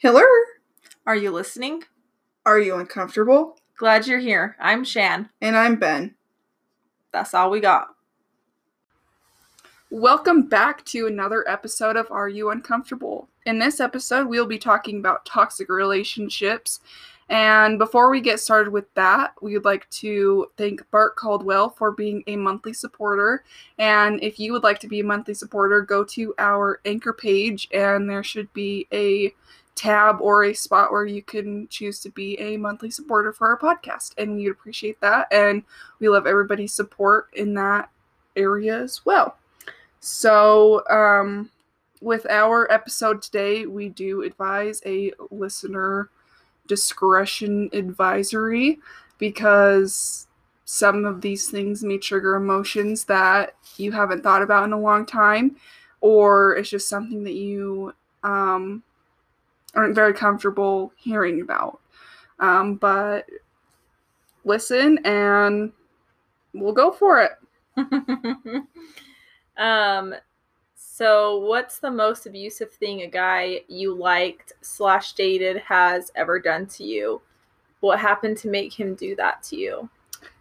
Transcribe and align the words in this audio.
Hello? 0.00 0.22
Are 1.06 1.16
you 1.16 1.32
listening? 1.32 1.82
Are 2.46 2.60
you 2.60 2.76
uncomfortable? 2.76 3.58
Glad 3.76 4.06
you're 4.06 4.20
here. 4.20 4.54
I'm 4.60 4.84
Shan. 4.84 5.28
And 5.40 5.56
I'm 5.56 5.74
Ben. 5.74 6.14
That's 7.12 7.34
all 7.34 7.50
we 7.50 7.58
got. 7.58 7.88
Welcome 9.90 10.42
back 10.42 10.84
to 10.84 11.08
another 11.08 11.44
episode 11.48 11.96
of 11.96 12.06
Are 12.12 12.28
You 12.28 12.50
Uncomfortable? 12.50 13.28
In 13.44 13.58
this 13.58 13.80
episode, 13.80 14.28
we'll 14.28 14.46
be 14.46 14.56
talking 14.56 15.00
about 15.00 15.26
toxic 15.26 15.68
relationships. 15.68 16.78
And 17.28 17.76
before 17.76 18.08
we 18.08 18.20
get 18.20 18.38
started 18.38 18.72
with 18.72 18.86
that, 18.94 19.34
we 19.42 19.54
would 19.54 19.64
like 19.64 19.90
to 19.90 20.46
thank 20.56 20.88
Bart 20.92 21.16
Caldwell 21.16 21.70
for 21.70 21.90
being 21.90 22.22
a 22.28 22.36
monthly 22.36 22.72
supporter. 22.72 23.42
And 23.78 24.22
if 24.22 24.38
you 24.38 24.52
would 24.52 24.62
like 24.62 24.78
to 24.78 24.88
be 24.88 25.00
a 25.00 25.04
monthly 25.04 25.34
supporter, 25.34 25.80
go 25.80 26.04
to 26.04 26.34
our 26.38 26.80
anchor 26.84 27.12
page, 27.12 27.68
and 27.72 28.08
there 28.08 28.22
should 28.22 28.52
be 28.52 28.86
a 28.92 29.34
tab 29.78 30.20
or 30.20 30.44
a 30.44 30.52
spot 30.52 30.90
where 30.90 31.06
you 31.06 31.22
can 31.22 31.68
choose 31.68 32.00
to 32.00 32.10
be 32.10 32.38
a 32.40 32.56
monthly 32.56 32.90
supporter 32.90 33.32
for 33.32 33.48
our 33.48 33.58
podcast. 33.58 34.12
And 34.18 34.34
we'd 34.34 34.48
appreciate 34.48 35.00
that. 35.00 35.28
And 35.30 35.62
we 36.00 36.08
love 36.08 36.26
everybody's 36.26 36.72
support 36.72 37.28
in 37.32 37.54
that 37.54 37.88
area 38.36 38.80
as 38.80 39.04
well. 39.06 39.36
So, 40.00 40.82
um, 40.88 41.50
with 42.00 42.26
our 42.30 42.70
episode 42.72 43.22
today, 43.22 43.66
we 43.66 43.88
do 43.88 44.22
advise 44.22 44.82
a 44.84 45.12
listener 45.30 46.10
discretion 46.66 47.70
advisory 47.72 48.78
because 49.18 50.26
some 50.64 51.04
of 51.04 51.20
these 51.20 51.50
things 51.50 51.82
may 51.82 51.98
trigger 51.98 52.34
emotions 52.34 53.04
that 53.04 53.54
you 53.76 53.90
haven't 53.92 54.22
thought 54.22 54.42
about 54.42 54.64
in 54.64 54.72
a 54.72 54.80
long 54.80 55.06
time, 55.06 55.56
or 56.00 56.54
it's 56.56 56.70
just 56.70 56.88
something 56.88 57.24
that 57.24 57.34
you 57.34 57.92
um, 58.22 58.82
aren't 59.74 59.94
very 59.94 60.14
comfortable 60.14 60.92
hearing 60.96 61.40
about. 61.40 61.80
Um, 62.40 62.76
but 62.76 63.26
listen 64.44 64.98
and 65.04 65.72
we'll 66.54 66.72
go 66.72 66.90
for 66.90 67.20
it. 67.22 67.32
um, 69.56 70.14
so 70.76 71.38
what's 71.38 71.78
the 71.78 71.90
most 71.90 72.26
abusive 72.26 72.72
thing 72.72 73.02
a 73.02 73.06
guy 73.06 73.60
you 73.68 73.94
liked 73.94 74.52
slash 74.62 75.12
dated 75.12 75.58
has 75.58 76.10
ever 76.14 76.40
done 76.40 76.66
to 76.66 76.84
you? 76.84 77.20
What 77.80 78.00
happened 78.00 78.36
to 78.38 78.48
make 78.48 78.72
him 78.72 78.94
do 78.94 79.14
that 79.16 79.42
to 79.44 79.56
you? 79.56 79.88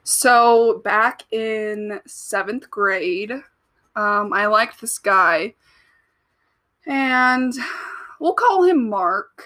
So 0.04 0.82
back 0.84 1.24
in 1.32 2.00
seventh 2.08 2.70
grade, 2.72 3.32
um, 3.96 4.32
I 4.34 4.46
liked 4.48 4.80
this 4.80 4.98
guy, 4.98 5.54
and 6.86 7.54
we'll 8.20 8.34
call 8.34 8.64
him 8.64 8.90
Mark, 8.90 9.44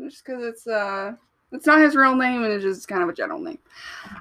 just 0.00 0.24
because 0.24 0.42
it's 0.42 0.66
uh, 0.66 1.14
it's 1.52 1.66
not 1.66 1.80
his 1.80 1.96
real 1.96 2.14
name 2.14 2.44
and 2.44 2.52
it's 2.52 2.64
just 2.64 2.88
kind 2.88 3.02
of 3.02 3.08
a 3.08 3.14
general 3.14 3.40
name. 3.40 3.58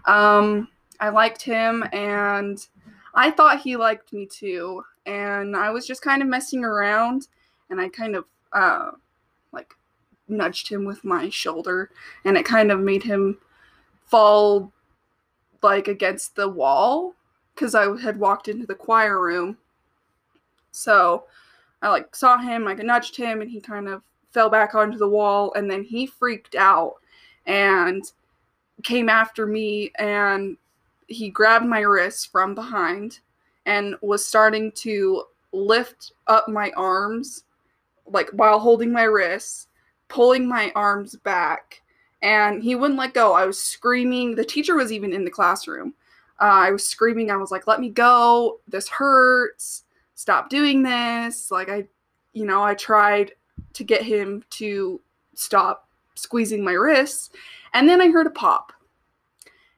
Um, 0.06 0.68
I 1.00 1.10
liked 1.10 1.42
him, 1.42 1.84
and 1.92 2.66
I 3.14 3.32
thought 3.32 3.62
he 3.62 3.76
liked 3.76 4.14
me 4.14 4.26
too, 4.26 4.84
and 5.06 5.56
I 5.56 5.72
was 5.72 5.88
just 5.88 6.02
kind 6.02 6.22
of 6.22 6.28
messing 6.28 6.64
around, 6.64 7.28
and 7.70 7.80
I 7.80 7.90
kind 7.90 8.16
of 8.16 8.26
uh, 8.54 8.92
like 9.52 9.74
nudged 10.28 10.70
him 10.70 10.86
with 10.86 11.04
my 11.04 11.30
shoulder, 11.30 11.92
and 12.24 12.38
it 12.38 12.46
kind 12.46 12.72
of 12.72 12.80
made 12.80 13.04
him 13.04 13.38
fall 14.06 14.72
like 15.62 15.88
against 15.88 16.36
the 16.36 16.48
wall 16.48 17.16
because 17.54 17.74
I 17.74 18.00
had 18.00 18.20
walked 18.20 18.48
into 18.48 18.68
the 18.68 18.76
choir 18.76 19.22
room. 19.22 19.58
So 20.72 21.26
I 21.86 21.90
like 21.90 22.16
saw 22.16 22.38
him, 22.38 22.68
I 22.68 22.74
nudged 22.74 23.16
him, 23.16 23.42
and 23.42 23.50
he 23.50 23.62
kind 23.62 23.88
of 23.88 24.02
fell 24.32 24.50
back 24.50 24.76
onto 24.76 24.98
the 24.98 25.08
wall, 25.08 25.54
and 25.56 25.70
then 25.70 25.84
he 25.84 26.08
freaked 26.08 26.56
out 26.56 26.96
and 27.46 28.04
came 28.84 29.10
after 29.10 29.46
me 29.46 29.92
and 29.98 30.58
he 31.08 31.30
grabbed 31.30 31.66
my 31.66 31.82
wrist 31.82 32.32
from 32.32 32.56
behind 32.56 33.20
and 33.66 33.96
was 34.02 34.26
starting 34.26 34.72
to 34.72 35.24
lift 35.54 36.12
up 36.28 36.48
my 36.50 36.72
arms 36.76 37.44
like 38.08 38.30
while 38.32 38.60
holding 38.60 38.92
my 38.92 39.04
wrists 39.04 39.68
pulling 40.08 40.48
my 40.48 40.72
arms 40.76 41.16
back 41.18 41.82
and 42.22 42.64
he 42.64 42.76
wouldn't 42.76 43.00
let 43.00 43.14
go. 43.14 43.34
I 43.34 43.46
was 43.46 43.60
screaming. 43.62 44.34
The 44.34 44.44
teacher 44.44 44.76
was 44.76 44.92
even 44.92 45.14
in 45.14 45.26
the 45.26 45.32
classroom. 45.32 45.94
Uh, 46.42 46.68
i 46.68 46.72
was 46.72 46.86
screaming. 46.86 47.32
I 47.32 47.38
was 47.38 47.52
like 47.52 47.68
let 47.68 47.80
me 47.80 47.90
go. 47.90 48.60
This 48.68 48.90
hurts 48.90 49.85
stop 50.16 50.50
doing 50.50 50.82
this 50.82 51.52
like 51.52 51.70
i 51.70 51.86
you 52.34 52.46
know 52.46 52.64
i 52.64 52.74
tried 52.74 53.32
to 53.74 53.84
get 53.84 54.02
him 54.02 54.44
to 54.50 55.00
stop 55.36 55.88
squeezing 56.16 56.64
my 56.64 56.74
wrists 56.74 57.30
and 57.74 57.88
then 57.88 58.02
i 58.02 58.10
heard 58.10 58.28
a 58.28 58.32
pop 58.32 58.72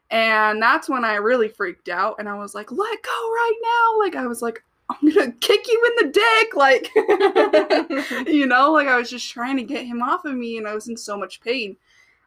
and 0.09 0.61
that's 0.61 0.87
when 0.87 1.03
I 1.03 1.15
really 1.15 1.49
freaked 1.49 1.89
out 1.89 2.15
and 2.19 2.29
I 2.29 2.35
was 2.35 2.55
like, 2.55 2.71
let 2.71 3.03
go 3.03 3.31
right 3.31 3.59
now. 3.61 3.99
Like, 3.99 4.15
I 4.15 4.25
was 4.27 4.41
like, 4.41 4.63
I'm 4.89 5.13
gonna 5.13 5.31
kick 5.33 5.67
you 5.67 5.97
in 5.99 6.07
the 6.07 6.13
dick. 6.13 6.55
Like, 6.55 8.27
you 8.27 8.45
know, 8.45 8.71
like 8.71 8.87
I 8.87 8.97
was 8.97 9.09
just 9.09 9.29
trying 9.29 9.57
to 9.57 9.63
get 9.63 9.85
him 9.85 10.01
off 10.01 10.23
of 10.23 10.35
me 10.35 10.57
and 10.57 10.67
I 10.67 10.73
was 10.73 10.87
in 10.87 10.95
so 10.95 11.17
much 11.17 11.41
pain. 11.41 11.75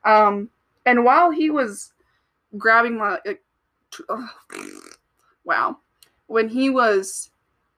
Um, 0.04 0.50
and 0.84 1.04
while 1.04 1.30
he 1.30 1.48
was 1.50 1.92
grabbing 2.58 2.98
my, 2.98 3.18
like, 3.24 3.42
wow, 5.44 5.78
when 6.26 6.48
he 6.48 6.68
was 6.68 7.30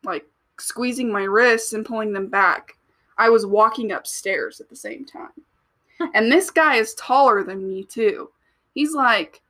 like 0.05 0.27
squeezing 0.59 1.11
my 1.11 1.23
wrists 1.23 1.73
and 1.73 1.87
pulling 1.87 2.13
them 2.13 2.29
back, 2.29 2.77
I 3.19 3.29
was 3.29 3.47
walking 3.47 3.93
upstairs 3.93 4.61
at 4.61 4.69
the 4.69 4.77
same 4.77 5.05
time. 5.05 5.31
and 6.15 6.31
this 6.31 6.51
guy 6.51 6.77
is 6.77 6.95
taller 6.95 7.45
than 7.45 7.67
me, 7.67 7.85
too. 7.85 8.31
He's 8.75 8.95
like, 8.95 9.43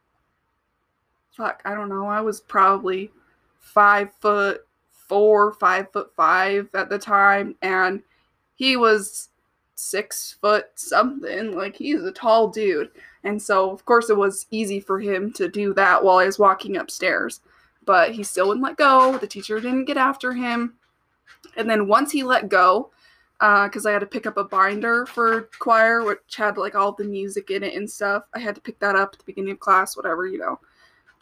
fuck, 1.31 1.63
I 1.65 1.75
don't 1.75 1.89
know. 1.89 2.07
I 2.07 2.21
was 2.21 2.41
probably 2.41 3.11
five 3.61 4.11
foot 4.21 4.67
four, 4.93 5.53
five 5.53 5.91
foot 5.93 6.13
five 6.17 6.69
at 6.75 6.89
the 6.89 6.99
time, 6.99 7.55
and 7.63 8.03
he 8.55 8.77
was 8.77 9.29
six 9.75 10.37
foot 10.41 10.67
something. 10.75 11.57
Like 11.57 11.77
he's 11.77 12.03
a 12.03 12.13
tall 12.13 12.49
dude. 12.49 12.91
And 13.25 13.41
so 13.41 13.71
of 13.71 13.85
course 13.85 14.11
it 14.11 14.17
was 14.17 14.47
easy 14.51 14.81
for 14.81 15.01
him 15.01 15.33
to 15.35 15.49
do 15.49 15.75
that 15.75 16.03
while 16.03 16.19
I 16.19 16.27
was 16.27 16.39
walking 16.39 16.77
upstairs. 16.77 17.41
But 17.85 18.13
he 18.13 18.23
still 18.23 18.49
wouldn't 18.49 18.65
let 18.65 18.77
go. 18.77 19.19
The 19.19 19.27
teacher 19.27 19.61
didn't 19.61 19.87
get 19.87 19.97
after 19.97 20.33
him. 20.33 20.75
And 21.57 21.69
then 21.69 21.89
once 21.89 22.13
he 22.13 22.23
let 22.23 22.49
go, 22.49 22.91
because 23.41 23.87
uh, 23.87 23.89
I 23.89 23.93
had 23.93 24.01
to 24.01 24.07
pick 24.07 24.27
up 24.27 24.37
a 24.37 24.45
binder 24.45 25.05
for 25.07 25.49
choir, 25.59 26.05
which 26.05 26.37
had 26.37 26.57
like 26.57 26.77
all 26.77 26.93
the 26.93 27.05
music 27.05 27.51
in 27.51 27.65
it 27.65 27.75
and 27.75 27.91
stuff. 27.91 28.25
I 28.35 28.39
had 28.39 28.55
to 28.55 28.61
pick 28.61 28.79
that 28.79 28.95
up 28.95 29.11
at 29.15 29.19
the 29.19 29.25
beginning 29.25 29.53
of 29.53 29.61
class, 29.61 29.97
whatever, 29.97 30.27
you 30.27 30.39
know 30.39 30.61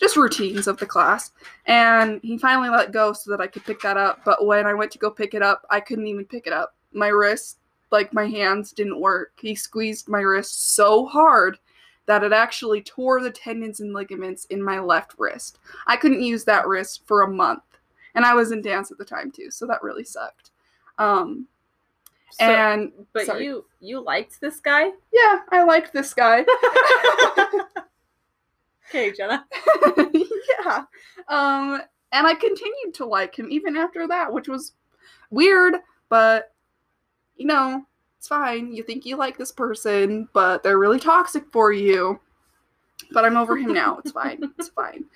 just 0.00 0.16
routines 0.16 0.66
of 0.66 0.78
the 0.78 0.87
class. 0.87 1.31
And 1.66 2.21
he 2.22 2.38
finally 2.38 2.71
let 2.71 2.91
go 2.91 3.12
so 3.12 3.31
that 3.31 3.41
I 3.41 3.47
could 3.47 3.65
pick 3.65 3.81
that 3.82 3.98
up. 3.98 4.21
But 4.25 4.47
when 4.47 4.66
I 4.66 4.75
went 4.75 4.91
to 4.92 4.98
go 4.98 5.10
pick 5.10 5.34
it 5.34 5.42
up, 5.42 5.66
I 5.71 5.78
couldn't 5.78 6.06
even 6.06 6.25
pick 6.25 6.47
it 6.47 6.53
up. 6.53 6.75
My 6.92 7.09
wrist, 7.09 7.59
like 7.92 8.12
my 8.15 8.27
hands, 8.27 8.72
didn't 8.72 8.98
work. 8.98 9.32
He 9.41 9.54
squeezed 9.54 10.09
my 10.09 10.21
wrist 10.21 10.75
so 10.75 11.06
hard 11.06 11.59
that 12.06 12.25
it 12.25 12.33
actually 12.33 12.83
tore 12.83 13.22
the 13.22 13.31
tendons 13.31 13.81
and 13.81 13.93
ligaments 13.93 14.44
in 14.47 14.62
my 14.62 14.78
left 14.78 15.15
wrist. 15.19 15.59
I 15.87 15.97
couldn't 15.97 16.22
use 16.22 16.44
that 16.44 16.66
wrist 16.66 17.03
for 17.06 17.22
a 17.22 17.31
month. 17.31 17.62
And 18.15 18.25
I 18.25 18.34
was 18.34 18.50
in 18.50 18.62
dance 18.62 18.91
at 18.91 18.99
the 18.99 19.05
time 19.05 19.31
too, 19.31 19.50
so 19.50 19.66
that 19.66 19.83
really 19.83 20.05
sucked. 20.05 20.50
Um, 20.99 21.47
so, 22.33 22.44
and 22.44 22.93
but 23.12 23.27
sorry. 23.27 23.44
you 23.44 23.65
you 23.81 24.00
liked 24.00 24.41
this 24.41 24.60
guy? 24.60 24.91
Yeah, 25.12 25.39
I 25.50 25.62
liked 25.62 25.93
this 25.93 26.12
guy. 26.12 26.44
Okay, 28.91 29.12
Jenna. 29.12 29.47
yeah. 29.97 30.84
Um, 31.28 31.81
and 32.10 32.27
I 32.27 32.34
continued 32.34 32.93
to 32.94 33.06
like 33.06 33.39
him 33.39 33.49
even 33.49 33.77
after 33.77 34.09
that, 34.09 34.33
which 34.33 34.49
was 34.49 34.72
weird, 35.31 35.77
but 36.09 36.53
you 37.37 37.47
know, 37.47 37.87
it's 38.21 38.29
fine. 38.29 38.71
You 38.71 38.83
think 38.83 39.07
you 39.07 39.17
like 39.17 39.39
this 39.39 39.51
person, 39.51 40.28
but 40.34 40.63
they're 40.63 40.78
really 40.78 41.01
toxic 41.01 41.51
for 41.51 41.72
you. 41.72 42.21
But 43.13 43.25
I'm 43.25 43.39
over 43.39 43.57
him 43.57 43.72
now. 43.72 43.97
It's 43.97 44.13
fine. 44.13 44.53
It's 44.59 44.69
fine. 44.77 45.07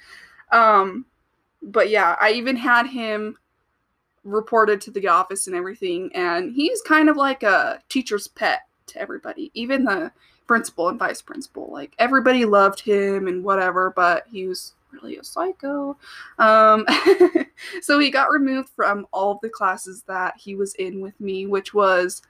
Um, 0.51 1.05
but 1.61 1.91
yeah, 1.91 2.17
I 2.19 2.31
even 2.31 2.57
had 2.57 2.87
him 2.87 3.37
reported 4.25 4.81
to 4.81 4.91
the 4.91 5.07
office 5.07 5.47
and 5.47 5.55
everything, 5.55 6.13
and 6.15 6.55
he's 6.55 6.81
kind 6.81 7.11
of 7.11 7.19
like 7.19 7.43
a 7.43 7.83
teacher's 7.91 8.27
pet 8.27 8.61
to 8.87 8.99
everybody. 8.99 9.51
Even 9.53 9.85
the 9.85 10.11
principal 10.47 10.89
and 10.89 10.99
vice 10.99 11.21
principal. 11.21 11.69
Like 11.71 11.95
everybody 11.99 12.47
loved 12.47 12.81
him 12.81 13.29
and 13.29 13.45
whatever, 13.45 13.93
but 13.95 14.25
he 14.33 14.47
was 14.47 14.73
really 14.93 15.19
a 15.19 15.25
psycho. 15.25 15.99
Um, 16.39 16.87
so 17.83 17.99
he 17.99 18.11
got 18.11 18.31
removed 18.31 18.71
from 18.71 19.07
all 19.13 19.33
of 19.33 19.41
the 19.43 19.51
classes 19.51 20.05
that 20.07 20.37
he 20.39 20.55
was 20.55 20.75
in 20.77 21.03
with 21.03 21.21
me, 21.21 21.45
which 21.45 21.75
was 21.75 22.23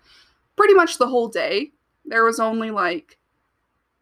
pretty 0.56 0.74
much 0.74 0.98
the 0.98 1.06
whole 1.06 1.28
day. 1.28 1.70
There 2.04 2.24
was 2.24 2.40
only 2.40 2.70
like 2.70 3.18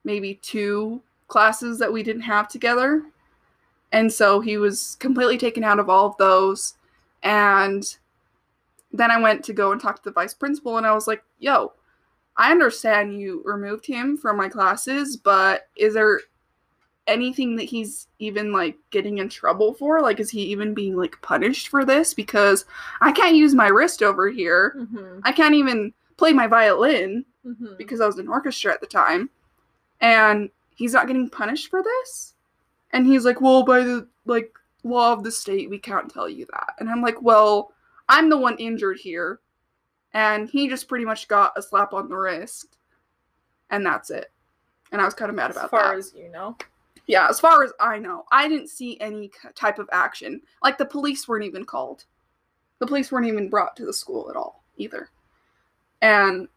maybe 0.05 0.35
two 0.43 1.03
classes 1.29 1.79
that 1.79 1.93
we 1.93 2.03
didn't 2.03 2.23
have 2.23 2.49
together. 2.49 3.05
And 3.93 4.13
so 4.13 4.41
he 4.41 4.57
was 4.57 4.97
completely 5.01 5.39
taken 5.39 5.65
out 5.65 5.79
of 5.79 5.89
all 5.89 6.07
of 6.07 6.17
those. 6.17 6.75
And 7.23 7.85
then 8.93 9.11
I 9.11 9.21
went 9.21 9.45
to 9.45 9.53
go 9.53 9.73
and 9.73 9.81
talk 9.81 9.97
to 9.97 10.05
the 10.05 10.13
vice 10.13 10.35
principal, 10.35 10.77
and 10.77 10.87
I 10.87 10.93
was 10.93 11.07
like, 11.07 11.23
yo, 11.39 11.73
I 12.37 12.51
understand 12.51 13.19
you 13.19 13.43
removed 13.45 13.87
him 13.87 14.17
from 14.17 14.37
my 14.37 14.49
classes, 14.49 15.17
but 15.17 15.69
is 15.77 15.95
there 15.95 16.21
anything 17.07 17.57
that 17.57 17.65
he's 17.65 18.09
even 18.19 18.53
like 18.53 18.77
getting 18.91 19.19
in 19.19 19.29
trouble 19.29 19.75
for? 19.75 20.01
Like, 20.01 20.21
is 20.21 20.31
he 20.31 20.43
even 20.43 20.75
being 20.75 20.97
like 20.97 21.21
punished 21.23 21.69
for 21.69 21.85
this? 21.85 22.15
Because 22.15 22.65
I 23.01 23.13
can't 23.13 23.37
use 23.37 23.55
my 23.55 23.69
wrist 23.69 24.03
over 24.03 24.31
here. 24.31 24.75
Mm-hmm. 24.79 25.21
I 25.25 25.33
can't 25.33 25.55
even 25.55 25.93
play 26.17 26.33
my 26.33 26.47
violin 26.47 27.25
Mm-hmm. 27.45 27.75
because 27.77 28.01
I 28.01 28.07
was 28.07 28.21
in 28.21 28.29
orchestra 28.29 28.73
at 28.73 28.81
the 28.81 28.87
time. 28.87 29.29
And 30.01 30.49
he's 30.77 30.93
not 30.93 31.09
getting 31.09 31.29
punished 31.29 31.71
for 31.71 31.83
this? 31.83 32.35
And 32.93 33.05
he's 33.05 33.25
like, 33.25 33.41
well, 33.41 33.65
by 33.65 33.81
the 33.81 34.07
like 34.27 34.55
law 34.85 35.13
of 35.13 35.25
the 35.25 35.33
state, 35.33 35.69
we 35.69 35.77
can't 35.77 36.09
tell 36.09 36.29
you 36.29 36.47
that. 36.53 36.75
And 36.79 36.89
I'm 36.89 37.03
like, 37.03 37.21
well, 37.21 37.73
I'm 38.09 38.31
the 38.31 38.37
one 38.37 38.57
injured 38.59 38.99
here. 38.99 39.41
And 40.15 40.49
he 40.49 40.69
just 40.69 40.87
pretty 40.87 41.05
much 41.05 41.27
got 41.27 41.53
a 41.57 41.63
slap 41.63 41.93
on 41.95 42.09
the 42.09 42.17
wrist. 42.17 42.77
And 43.71 43.85
that's 43.85 44.11
it. 44.11 44.31
And 44.93 45.01
I 45.01 45.05
was 45.05 45.15
kind 45.15 45.29
of 45.29 45.35
mad 45.35 45.51
about 45.51 45.73
that. 45.73 45.77
as 45.77 45.83
far 45.83 45.89
that. 45.95 45.99
as 45.99 46.13
you 46.17 46.31
know. 46.31 46.57
yeah, 47.09 47.27
as 47.29 47.41
far 47.41 47.65
as 47.65 47.73
I 47.81 47.99
know, 47.99 48.25
I 48.31 48.47
didn't 48.49 48.69
see 48.69 49.01
any 49.01 49.33
type 49.57 49.81
of 49.81 49.89
action. 49.91 50.43
Like 50.63 50.79
the 50.79 50.87
police 50.87 51.27
weren't 51.27 51.45
even 51.45 51.65
called. 51.65 52.05
The 52.79 52.87
police 52.87 53.11
weren't 53.11 53.27
even 53.27 53.51
brought 53.51 53.75
to 53.77 53.85
the 53.85 53.93
school 53.93 54.31
at 54.31 54.37
all 54.37 54.63
either. 54.77 55.09
And 56.03 56.49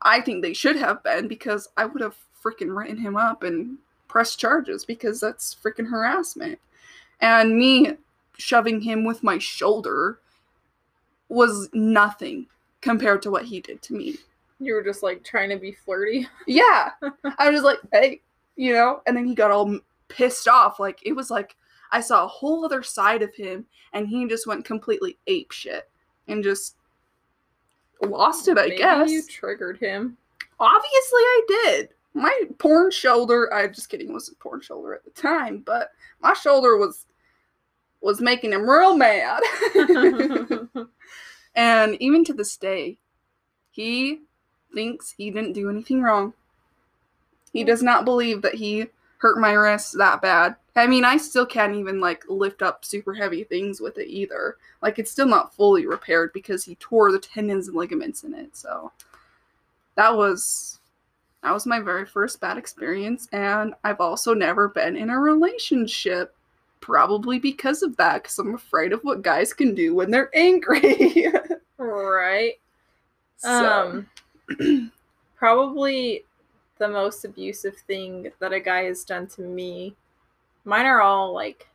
I 0.00 0.20
think 0.20 0.40
they 0.40 0.54
should 0.54 0.76
have 0.76 1.02
been 1.02 1.28
because 1.28 1.68
I 1.76 1.84
would 1.84 2.00
have 2.00 2.16
freaking 2.42 2.74
written 2.74 2.96
him 2.96 3.16
up 3.16 3.42
and 3.42 3.76
pressed 4.06 4.38
charges 4.38 4.84
because 4.84 5.20
that's 5.20 5.54
freaking 5.54 5.90
harassment. 5.90 6.58
And 7.20 7.58
me 7.58 7.96
shoving 8.38 8.80
him 8.80 9.04
with 9.04 9.22
my 9.24 9.38
shoulder 9.38 10.20
was 11.28 11.68
nothing 11.74 12.46
compared 12.80 13.20
to 13.22 13.30
what 13.30 13.44
he 13.44 13.60
did 13.60 13.82
to 13.82 13.94
me. 13.94 14.16
You 14.60 14.74
were 14.74 14.82
just 14.82 15.02
like 15.02 15.24
trying 15.24 15.50
to 15.50 15.56
be 15.56 15.72
flirty. 15.72 16.26
Yeah. 16.46 16.90
I 17.38 17.50
was 17.50 17.62
like, 17.62 17.78
hey, 17.92 18.22
you 18.56 18.72
know, 18.72 19.02
and 19.06 19.16
then 19.16 19.26
he 19.26 19.34
got 19.34 19.50
all 19.50 19.78
pissed 20.08 20.48
off. 20.48 20.80
Like, 20.80 21.00
it 21.04 21.12
was 21.12 21.30
like 21.30 21.56
I 21.92 22.00
saw 22.00 22.24
a 22.24 22.28
whole 22.28 22.64
other 22.64 22.82
side 22.82 23.22
of 23.22 23.34
him, 23.34 23.66
and 23.92 24.06
he 24.08 24.26
just 24.28 24.46
went 24.46 24.64
completely 24.64 25.16
ape 25.26 25.52
shit 25.52 25.88
and 26.26 26.44
just 26.44 26.76
lost 28.06 28.48
it, 28.48 28.58
I 28.58 28.66
Maybe 28.66 28.76
guess. 28.76 29.10
you 29.10 29.22
triggered 29.26 29.78
him. 29.78 30.16
Obviously, 30.60 30.90
I 31.22 31.42
did. 31.48 31.88
My 32.14 32.40
porn 32.58 32.90
shoulder, 32.90 33.52
I'm 33.52 33.72
just 33.72 33.88
kidding, 33.88 34.08
it 34.08 34.12
wasn't 34.12 34.38
porn 34.40 34.60
shoulder 34.60 34.94
at 34.94 35.04
the 35.04 35.10
time, 35.10 35.62
but 35.64 35.90
my 36.20 36.32
shoulder 36.34 36.76
was 36.76 37.06
was 38.00 38.20
making 38.20 38.52
him 38.52 38.68
real 38.68 38.96
mad. 38.96 39.40
and 41.54 41.96
even 42.00 42.24
to 42.24 42.32
this 42.32 42.56
day, 42.56 42.96
he 43.70 44.20
thinks 44.72 45.10
he 45.10 45.30
didn't 45.30 45.52
do 45.52 45.68
anything 45.68 46.02
wrong. 46.02 46.32
He 47.52 47.64
does 47.64 47.82
not 47.82 48.04
believe 48.04 48.42
that 48.42 48.54
he 48.54 48.86
hurt 49.18 49.38
my 49.38 49.52
wrist 49.52 49.96
that 49.98 50.22
bad. 50.22 50.56
I 50.78 50.86
mean, 50.86 51.04
I 51.04 51.16
still 51.16 51.46
can't 51.46 51.74
even 51.74 52.00
like 52.00 52.24
lift 52.28 52.62
up 52.62 52.84
super 52.84 53.14
heavy 53.14 53.44
things 53.44 53.80
with 53.80 53.98
it 53.98 54.08
either. 54.08 54.56
Like 54.82 54.98
it's 54.98 55.10
still 55.10 55.26
not 55.26 55.54
fully 55.54 55.86
repaired 55.86 56.32
because 56.32 56.64
he 56.64 56.76
tore 56.76 57.12
the 57.12 57.18
tendons 57.18 57.68
and 57.68 57.76
ligaments 57.76 58.24
in 58.24 58.34
it. 58.34 58.56
So 58.56 58.92
that 59.94 60.16
was 60.16 60.78
that 61.42 61.52
was 61.52 61.66
my 61.66 61.80
very 61.80 62.04
first 62.04 62.40
bad 62.40 62.58
experience 62.58 63.28
and 63.32 63.74
I've 63.84 64.00
also 64.00 64.34
never 64.34 64.68
been 64.68 64.96
in 64.96 65.10
a 65.10 65.18
relationship 65.18 66.34
probably 66.80 67.38
because 67.38 67.82
of 67.82 67.96
that 67.96 68.24
cuz 68.24 68.38
I'm 68.38 68.54
afraid 68.54 68.92
of 68.92 69.02
what 69.02 69.22
guys 69.22 69.52
can 69.52 69.74
do 69.74 69.94
when 69.94 70.10
they're 70.10 70.30
angry. 70.34 71.26
right. 71.78 72.54
so, 73.36 74.06
Um 74.58 74.92
probably 75.36 76.24
the 76.78 76.88
most 76.88 77.24
abusive 77.24 77.76
thing 77.86 78.30
that 78.38 78.52
a 78.52 78.60
guy 78.60 78.84
has 78.84 79.04
done 79.04 79.26
to 79.28 79.42
me. 79.42 79.96
Mine 80.68 80.84
are 80.84 81.00
all 81.00 81.32
like 81.32 81.66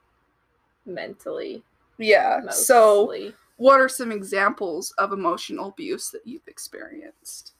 mentally. 0.85 1.63
yeah. 1.97 2.47
So 2.51 3.11
what 3.57 3.81
are 3.81 3.89
some 3.89 4.11
examples 4.11 4.91
of 4.99 5.11
emotional 5.13 5.69
abuse 5.69 6.11
that 6.11 6.21
you've 6.27 6.47
experienced? 6.47 7.53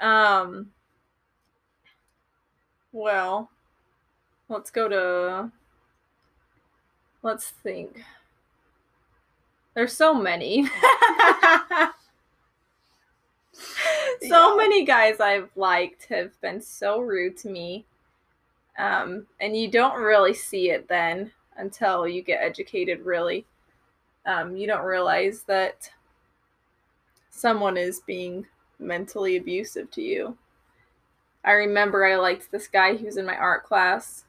Um. 0.00 0.70
Well, 2.92 3.50
let's 4.48 4.70
go 4.70 4.88
to. 4.88 5.52
Let's 7.22 7.50
think. 7.50 8.02
There's 9.74 9.92
so 9.92 10.14
many. 10.14 10.66
so 13.52 13.60
Yeah. 14.22 14.54
many 14.56 14.84
guys 14.86 15.20
I've 15.20 15.50
liked 15.54 16.06
have 16.06 16.38
been 16.40 16.60
so 16.62 17.00
rude 17.00 17.36
to 17.38 17.48
me. 17.50 17.84
Um, 18.78 19.26
and 19.40 19.56
you 19.56 19.70
don't 19.70 20.00
really 20.00 20.34
see 20.34 20.70
it 20.70 20.88
then 20.88 21.32
until 21.56 22.08
you 22.08 22.22
get 22.22 22.42
educated, 22.42 23.00
really. 23.04 23.46
Um, 24.24 24.56
you 24.56 24.66
don't 24.66 24.84
realize 24.84 25.42
that 25.44 25.90
someone 27.30 27.76
is 27.76 28.00
being 28.00 28.46
mentally 28.78 29.36
abusive 29.36 29.90
to 29.92 30.02
you. 30.02 30.36
I 31.44 31.52
remember 31.52 32.06
I 32.06 32.16
liked 32.16 32.50
this 32.50 32.68
guy 32.68 32.96
who 32.96 33.06
was 33.06 33.16
in 33.16 33.26
my 33.26 33.36
art 33.36 33.64
class. 33.64 34.24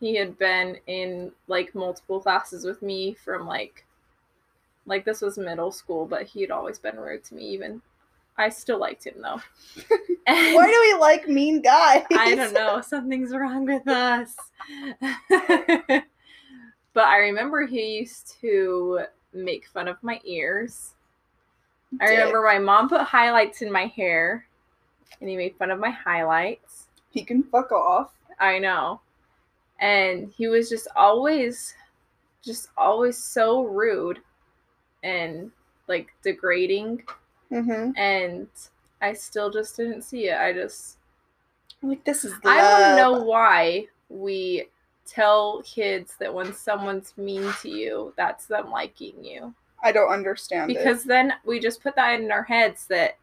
He 0.00 0.16
had 0.16 0.38
been 0.38 0.78
in 0.86 1.32
like 1.46 1.74
multiple 1.74 2.20
classes 2.20 2.64
with 2.64 2.82
me 2.82 3.14
from 3.14 3.46
like 3.46 3.84
like 4.86 5.04
this 5.04 5.20
was 5.20 5.38
middle 5.38 5.70
school, 5.70 6.06
but 6.06 6.24
he 6.24 6.40
had 6.40 6.50
always 6.50 6.78
been 6.78 6.96
rude 6.96 7.22
to 7.24 7.34
me 7.34 7.44
even. 7.50 7.82
I 8.40 8.48
still 8.48 8.78
liked 8.78 9.06
him 9.06 9.20
though. 9.20 9.40
Why 10.26 10.66
do 10.66 10.94
we 10.94 11.00
like 11.00 11.28
mean 11.28 11.60
guys? 11.60 12.04
I 12.12 12.34
don't 12.34 12.52
know. 12.52 12.80
Something's 12.80 13.34
wrong 13.34 13.66
with 13.66 13.86
us. 13.86 14.34
but 16.94 17.04
I 17.04 17.18
remember 17.18 17.66
he 17.66 17.98
used 17.98 18.36
to 18.40 19.00
make 19.32 19.68
fun 19.68 19.88
of 19.88 20.02
my 20.02 20.20
ears. 20.24 20.94
I 22.00 22.06
remember 22.06 22.42
my 22.42 22.58
mom 22.58 22.88
put 22.88 23.02
highlights 23.02 23.62
in 23.62 23.70
my 23.70 23.86
hair 23.86 24.46
and 25.20 25.28
he 25.28 25.36
made 25.36 25.56
fun 25.56 25.70
of 25.70 25.78
my 25.78 25.90
highlights. 25.90 26.86
He 27.10 27.22
can 27.22 27.42
fuck 27.42 27.72
off. 27.72 28.12
I 28.38 28.58
know. 28.58 29.00
And 29.80 30.32
he 30.36 30.48
was 30.48 30.68
just 30.68 30.88
always 30.96 31.74
just 32.42 32.68
always 32.78 33.18
so 33.18 33.64
rude 33.64 34.20
and 35.02 35.50
like 35.88 36.08
degrading 36.22 37.02
Mm-hmm. 37.52 37.92
and 37.96 38.48
I 39.02 39.12
still 39.12 39.50
just 39.50 39.76
didn't 39.76 40.02
see 40.02 40.28
it. 40.28 40.38
I 40.38 40.52
just 40.52 40.98
Like 41.82 42.04
this 42.04 42.24
is 42.24 42.38
the 42.40 42.48
I 42.48 42.62
want 42.62 42.84
to 42.84 42.96
know 42.96 43.24
why 43.24 43.86
we 44.08 44.66
tell 45.06 45.62
kids 45.62 46.14
that 46.20 46.32
when 46.32 46.52
someone's 46.52 47.12
mean 47.16 47.52
to 47.62 47.68
you, 47.68 48.12
that's 48.16 48.46
them 48.46 48.70
liking 48.70 49.24
you. 49.24 49.54
I 49.82 49.92
don't 49.92 50.12
understand 50.12 50.68
Because 50.68 51.04
then 51.04 51.32
we 51.44 51.58
just 51.58 51.82
put 51.82 51.96
that 51.96 52.20
in 52.20 52.30
our 52.30 52.42
heads 52.42 52.86
that, 52.88 53.16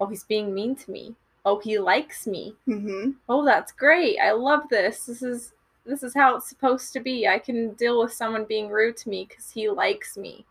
oh, 0.00 0.06
he's 0.06 0.24
being 0.24 0.54
mean 0.54 0.76
to 0.76 0.90
me. 0.90 1.14
Oh, 1.44 1.58
he 1.58 1.78
likes 1.78 2.26
me. 2.26 2.54
Mm-hmm. 2.68 3.12
Oh, 3.28 3.44
that's 3.44 3.72
great. 3.72 4.18
I 4.18 4.32
love 4.32 4.68
this. 4.70 5.06
This 5.06 5.22
is 5.22 5.52
this 5.86 6.02
is 6.02 6.14
how 6.14 6.36
it's 6.36 6.48
supposed 6.48 6.92
to 6.92 7.00
be. 7.00 7.26
I 7.26 7.38
can 7.38 7.72
deal 7.72 8.00
with 8.00 8.12
someone 8.12 8.44
being 8.44 8.68
rude 8.68 8.96
to 8.98 9.08
me 9.08 9.26
because 9.28 9.50
he 9.50 9.68
likes 9.68 10.16
me. 10.16 10.44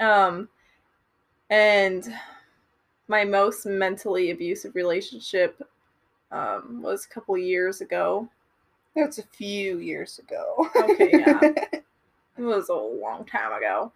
Um, 0.00 0.48
and 1.50 2.14
my 3.08 3.24
most 3.24 3.66
mentally 3.66 4.30
abusive 4.30 4.74
relationship 4.74 5.60
um, 6.32 6.80
was 6.82 7.04
a 7.04 7.08
couple 7.08 7.36
years 7.36 7.80
ago. 7.80 8.28
That's 8.96 9.18
a 9.18 9.24
few 9.24 9.78
years 9.78 10.18
ago. 10.18 10.68
Okay, 10.76 11.10
yeah. 11.12 11.40
It 12.36 12.42
was 12.42 12.68
a 12.68 12.74
long 12.74 13.24
time 13.24 13.52
ago. 13.52 13.92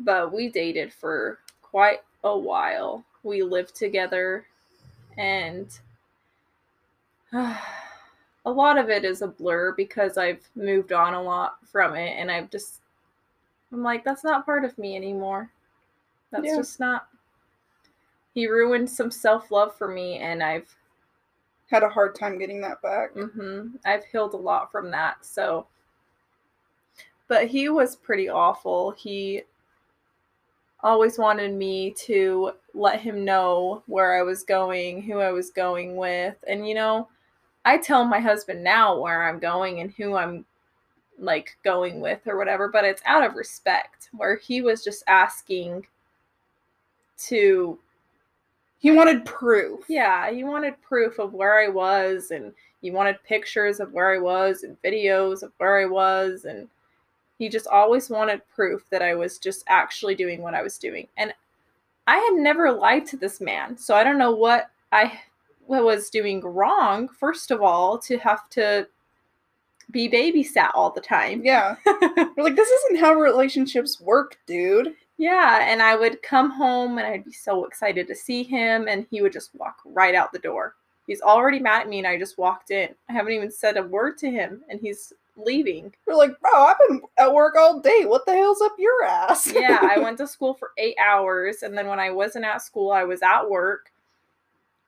But 0.00 0.32
we 0.32 0.48
dated 0.48 0.90
for 0.90 1.38
quite 1.60 2.00
a 2.24 2.36
while. 2.36 3.04
We 3.22 3.42
lived 3.42 3.74
together 3.74 4.46
and 5.18 5.68
a 7.32 7.58
lot 8.46 8.78
of 8.78 8.88
it 8.88 9.04
is 9.04 9.20
a 9.20 9.26
blur 9.26 9.72
because 9.76 10.16
I've 10.16 10.48
moved 10.54 10.92
on 10.92 11.12
a 11.12 11.22
lot 11.22 11.58
from 11.66 11.94
it 11.94 12.14
and 12.18 12.30
I've 12.30 12.50
just 12.50 12.80
I'm 13.70 13.82
like 13.82 14.02
that's 14.02 14.24
not 14.24 14.46
part 14.46 14.64
of 14.64 14.78
me 14.78 14.96
anymore. 14.96 15.50
That's 16.30 16.44
Yeah. 16.46 16.56
just 16.56 16.80
not 16.80 17.08
he 18.34 18.46
ruined 18.46 18.88
some 18.88 19.10
self-love 19.10 19.76
for 19.76 19.88
me 19.88 20.16
and 20.18 20.42
I've 20.42 20.74
Had 21.70 21.82
a 21.84 21.88
hard 21.88 22.14
time 22.16 22.38
getting 22.38 22.60
that 22.62 22.82
back. 22.82 23.12
hmm 23.14 23.76
I've 23.84 24.04
healed 24.04 24.34
a 24.34 24.38
lot 24.38 24.70
from 24.72 24.90
that. 24.92 25.24
So, 25.24 25.66
but 27.28 27.46
he 27.48 27.68
was 27.68 27.96
pretty 27.96 28.28
awful. 28.28 28.90
He 28.92 29.42
always 30.80 31.18
wanted 31.18 31.52
me 31.54 31.90
to 31.92 32.52
let 32.74 33.00
him 33.00 33.24
know 33.24 33.82
where 33.86 34.18
I 34.18 34.22
was 34.22 34.44
going, 34.44 35.02
who 35.02 35.18
I 35.18 35.30
was 35.32 35.50
going 35.50 35.96
with. 35.96 36.36
And, 36.46 36.68
you 36.68 36.74
know, 36.74 37.08
I 37.64 37.78
tell 37.78 38.04
my 38.04 38.20
husband 38.20 38.64
now 38.64 38.98
where 39.00 39.24
I'm 39.28 39.38
going 39.40 39.80
and 39.80 39.92
who 39.92 40.16
I'm 40.16 40.44
like 41.18 41.58
going 41.64 42.00
with 42.00 42.20
or 42.26 42.38
whatever, 42.38 42.68
but 42.68 42.84
it's 42.84 43.02
out 43.06 43.24
of 43.24 43.36
respect. 43.36 44.10
Where 44.12 44.36
he 44.36 44.62
was 44.62 44.84
just 44.84 45.04
asking 45.08 45.86
to 47.26 47.78
He 48.78 48.90
wanted 48.90 49.24
proof. 49.24 49.84
Yeah, 49.88 50.30
he 50.30 50.44
wanted 50.44 50.80
proof 50.82 51.18
of 51.18 51.34
where 51.34 51.58
I 51.60 51.68
was 51.68 52.30
and 52.30 52.52
he 52.80 52.90
wanted 52.90 53.22
pictures 53.24 53.80
of 53.80 53.92
where 53.92 54.14
I 54.14 54.18
was 54.18 54.62
and 54.62 54.80
videos 54.82 55.42
of 55.42 55.52
where 55.58 55.80
I 55.80 55.86
was 55.86 56.44
and 56.44 56.68
he 57.38 57.48
just 57.48 57.68
always 57.68 58.10
wanted 58.10 58.40
proof 58.54 58.84
that 58.90 59.02
I 59.02 59.14
was 59.14 59.38
just 59.38 59.64
actually 59.68 60.14
doing 60.14 60.42
what 60.42 60.54
I 60.54 60.62
was 60.62 60.76
doing. 60.76 61.06
And 61.16 61.32
I 62.06 62.16
had 62.16 62.34
never 62.34 62.72
lied 62.72 63.06
to 63.06 63.16
this 63.16 63.40
man. 63.40 63.76
So 63.76 63.94
I 63.94 64.02
don't 64.02 64.18
know 64.18 64.32
what 64.32 64.70
I 64.90 65.20
was 65.68 66.10
doing 66.10 66.40
wrong, 66.40 67.08
first 67.08 67.50
of 67.50 67.62
all, 67.62 67.98
to 67.98 68.18
have 68.18 68.48
to 68.50 68.88
be 69.90 70.08
babysat 70.08 70.70
all 70.74 70.90
the 70.90 71.00
time. 71.00 71.42
Yeah. 71.44 71.76
You're 71.86 72.32
like, 72.44 72.56
this 72.56 72.68
isn't 72.68 73.00
how 73.00 73.14
relationships 73.14 74.00
work, 74.00 74.38
dude. 74.46 74.94
Yeah, 75.18 75.66
and 75.68 75.82
I 75.82 75.96
would 75.96 76.22
come 76.22 76.50
home 76.50 76.98
and 76.98 77.06
I'd 77.06 77.24
be 77.24 77.32
so 77.32 77.64
excited 77.64 78.06
to 78.06 78.14
see 78.14 78.44
him, 78.44 78.86
and 78.88 79.06
he 79.10 79.20
would 79.20 79.32
just 79.32 79.54
walk 79.54 79.78
right 79.84 80.14
out 80.14 80.32
the 80.32 80.38
door. 80.38 80.76
He's 81.06 81.20
already 81.20 81.58
mad 81.58 81.82
at 81.82 81.88
me, 81.88 81.98
and 81.98 82.06
I 82.06 82.18
just 82.18 82.38
walked 82.38 82.70
in. 82.70 82.94
I 83.08 83.12
haven't 83.12 83.32
even 83.32 83.50
said 83.50 83.76
a 83.76 83.82
word 83.82 84.16
to 84.18 84.30
him, 84.30 84.62
and 84.68 84.80
he's 84.80 85.12
leaving. 85.36 85.92
We're 86.06 86.14
like, 86.14 86.38
bro, 86.40 86.52
I've 86.52 86.76
been 86.86 87.00
at 87.18 87.32
work 87.32 87.56
all 87.56 87.80
day. 87.80 88.04
What 88.04 88.26
the 88.26 88.34
hell's 88.34 88.60
up 88.62 88.76
your 88.78 89.04
ass? 89.04 89.52
yeah, 89.52 89.80
I 89.82 89.98
went 90.02 90.18
to 90.18 90.26
school 90.26 90.54
for 90.54 90.70
eight 90.78 90.96
hours, 91.02 91.62
and 91.62 91.76
then 91.76 91.88
when 91.88 91.98
I 91.98 92.10
wasn't 92.10 92.44
at 92.44 92.62
school, 92.62 92.92
I 92.92 93.04
was 93.04 93.22
at 93.22 93.48
work. 93.50 93.90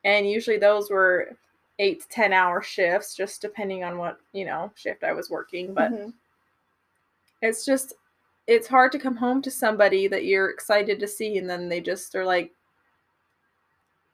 And 0.03 0.29
usually 0.29 0.57
those 0.57 0.89
were 0.89 1.35
eight 1.79 2.01
to 2.01 2.07
10 2.09 2.33
hour 2.33 2.61
shifts, 2.61 3.15
just 3.15 3.41
depending 3.41 3.83
on 3.83 3.97
what, 3.97 4.19
you 4.31 4.45
know, 4.45 4.71
shift 4.75 5.03
I 5.03 5.13
was 5.13 5.29
working. 5.29 5.73
But 5.73 5.91
Mhm. 5.91 6.13
it's 7.41 7.65
just, 7.65 7.93
it's 8.47 8.67
hard 8.67 8.91
to 8.91 8.99
come 8.99 9.15
home 9.15 9.41
to 9.43 9.51
somebody 9.51 10.07
that 10.07 10.25
you're 10.25 10.49
excited 10.49 10.99
to 10.99 11.07
see, 11.07 11.37
and 11.37 11.49
then 11.49 11.69
they 11.69 11.81
just 11.81 12.15
are 12.15 12.25
like 12.25 12.51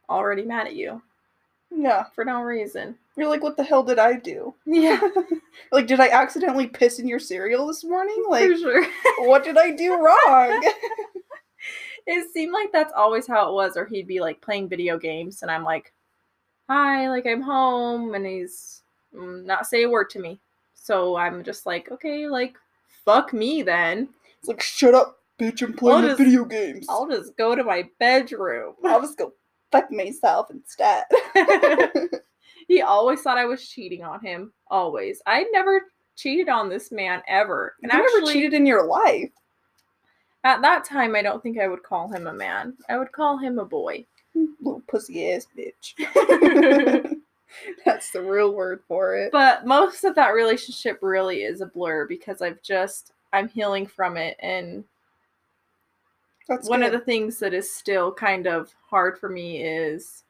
already 0.10 0.44
mad 0.44 0.68
at 0.68 0.76
you 0.76 1.02
yeah. 1.72 2.06
for 2.16 2.24
no 2.24 2.42
reason. 2.42 2.96
You're 3.16 3.30
like, 3.30 3.44
what 3.44 3.58
the 3.58 3.64
hell 3.64 3.84
did 3.84 4.00
I 4.00 4.14
do? 4.14 4.54
Yeah, 4.66 5.02
like, 5.72 5.88
did 5.88 6.00
I 6.00 6.10
accidentally 6.10 6.68
piss 6.68 7.00
in 7.00 7.08
your 7.08 7.20
cereal 7.20 7.68
this 7.68 7.84
morning? 7.84 8.24
Like, 8.30 8.52
for 8.52 8.58
sure. 8.58 8.88
what 9.20 9.44
did 9.44 9.58
I 9.58 9.72
do 9.72 9.96
wrong? 9.96 10.72
it 12.08 12.32
seemed 12.32 12.54
like 12.54 12.72
that's 12.72 12.94
always 12.96 13.28
how 13.28 13.50
it 13.50 13.54
was 13.54 13.78
or 13.78 13.86
he'd 13.86 14.08
be 14.08 14.20
like 14.20 14.42
playing 14.42 14.70
video 14.70 14.98
games 14.98 15.42
and 15.42 15.52
i'm 15.52 15.64
like 15.64 15.94
hi 16.70 17.10
like 17.10 17.26
i'm 17.28 17.42
home 17.42 18.16
and 18.16 18.26
he's 18.26 18.82
mm, 19.14 19.44
not 19.44 19.68
say 19.68 19.84
a 19.84 19.90
word 19.90 20.10
to 20.10 20.20
me 20.20 20.40
so 20.74 21.16
i'm 21.18 21.44
just 21.44 21.66
like 21.66 21.92
okay 21.92 22.28
like 22.28 22.56
fuck 23.08 23.32
me 23.34 23.62
then 23.64 24.10
it's 24.38 24.50
like, 24.50 24.62
shut 24.62 24.94
up, 24.94 25.20
bitch, 25.40 25.62
I'm 25.62 25.72
playing 25.74 25.96
I'll 25.96 26.02
the 26.02 26.08
just- 26.10 26.20
video 26.20 26.44
games. 26.46 26.86
i'll 26.90 27.08
just 27.08 27.36
go 27.38 27.56
to 27.56 27.64
my 27.64 27.86
bedroom 28.00 28.74
I'll 28.86 29.02
just 29.02 29.18
go 29.18 29.34
fuck 29.72 29.90
myself 29.92 30.48
instead. 30.52 31.06
he 32.68 32.82
always 32.82 33.22
thought 33.22 33.38
i 33.38 33.46
was 33.46 33.66
cheating 33.68 34.04
on 34.04 34.20
him 34.20 34.52
always 34.70 35.22
i 35.26 35.46
never 35.54 35.84
cheated 36.18 36.50
on 36.50 36.68
this 36.68 36.92
man 36.92 37.22
ever 37.28 37.76
and 37.82 37.92
never 37.94 38.30
cheated 38.32 38.54
in 38.54 38.66
your 38.66 38.86
life. 38.86 39.30
at 40.44 40.62
that 40.62 40.84
time 40.84 41.16
i 41.16 41.22
don't 41.22 41.42
think 41.42 41.58
i 41.60 41.68
would 41.68 41.84
call 41.84 42.12
him 42.12 42.28
a 42.28 42.34
man 42.34 42.76
i 42.90 42.98
would 42.98 43.12
call 43.14 43.38
him 43.38 43.58
a 43.60 43.66
boy 43.66 44.06
hmm, 44.34 44.46
Little 44.62 44.82
pussy 44.90 45.32
ass 45.32 45.48
bitch. 45.58 45.94
That's 47.86 48.12
the 48.12 48.22
real 48.22 48.54
word 48.54 48.82
for 48.88 49.16
it. 49.16 49.32
but 49.32 49.66
most 49.66 50.04
of 50.04 50.16
that 50.16 50.30
relationship 50.30 51.00
really 51.02 51.44
is 51.44 51.62
a 51.62 51.66
blur 51.66 52.06
because 52.08 52.42
I've 52.42 52.62
just 52.62 53.14
I'm 53.34 53.48
healing 53.50 53.86
from 53.88 54.18
it 54.18 54.38
and 54.40 54.84
That's 56.48 56.70
one 56.70 56.84
of 56.84 56.92
the 56.92 57.00
things 57.00 57.40
that 57.40 57.54
is 57.54 57.74
still 57.74 58.12
kind 58.12 58.48
of 58.48 58.74
hard 58.90 59.18
for 59.18 59.30
me 59.30 59.64
is 59.64 60.24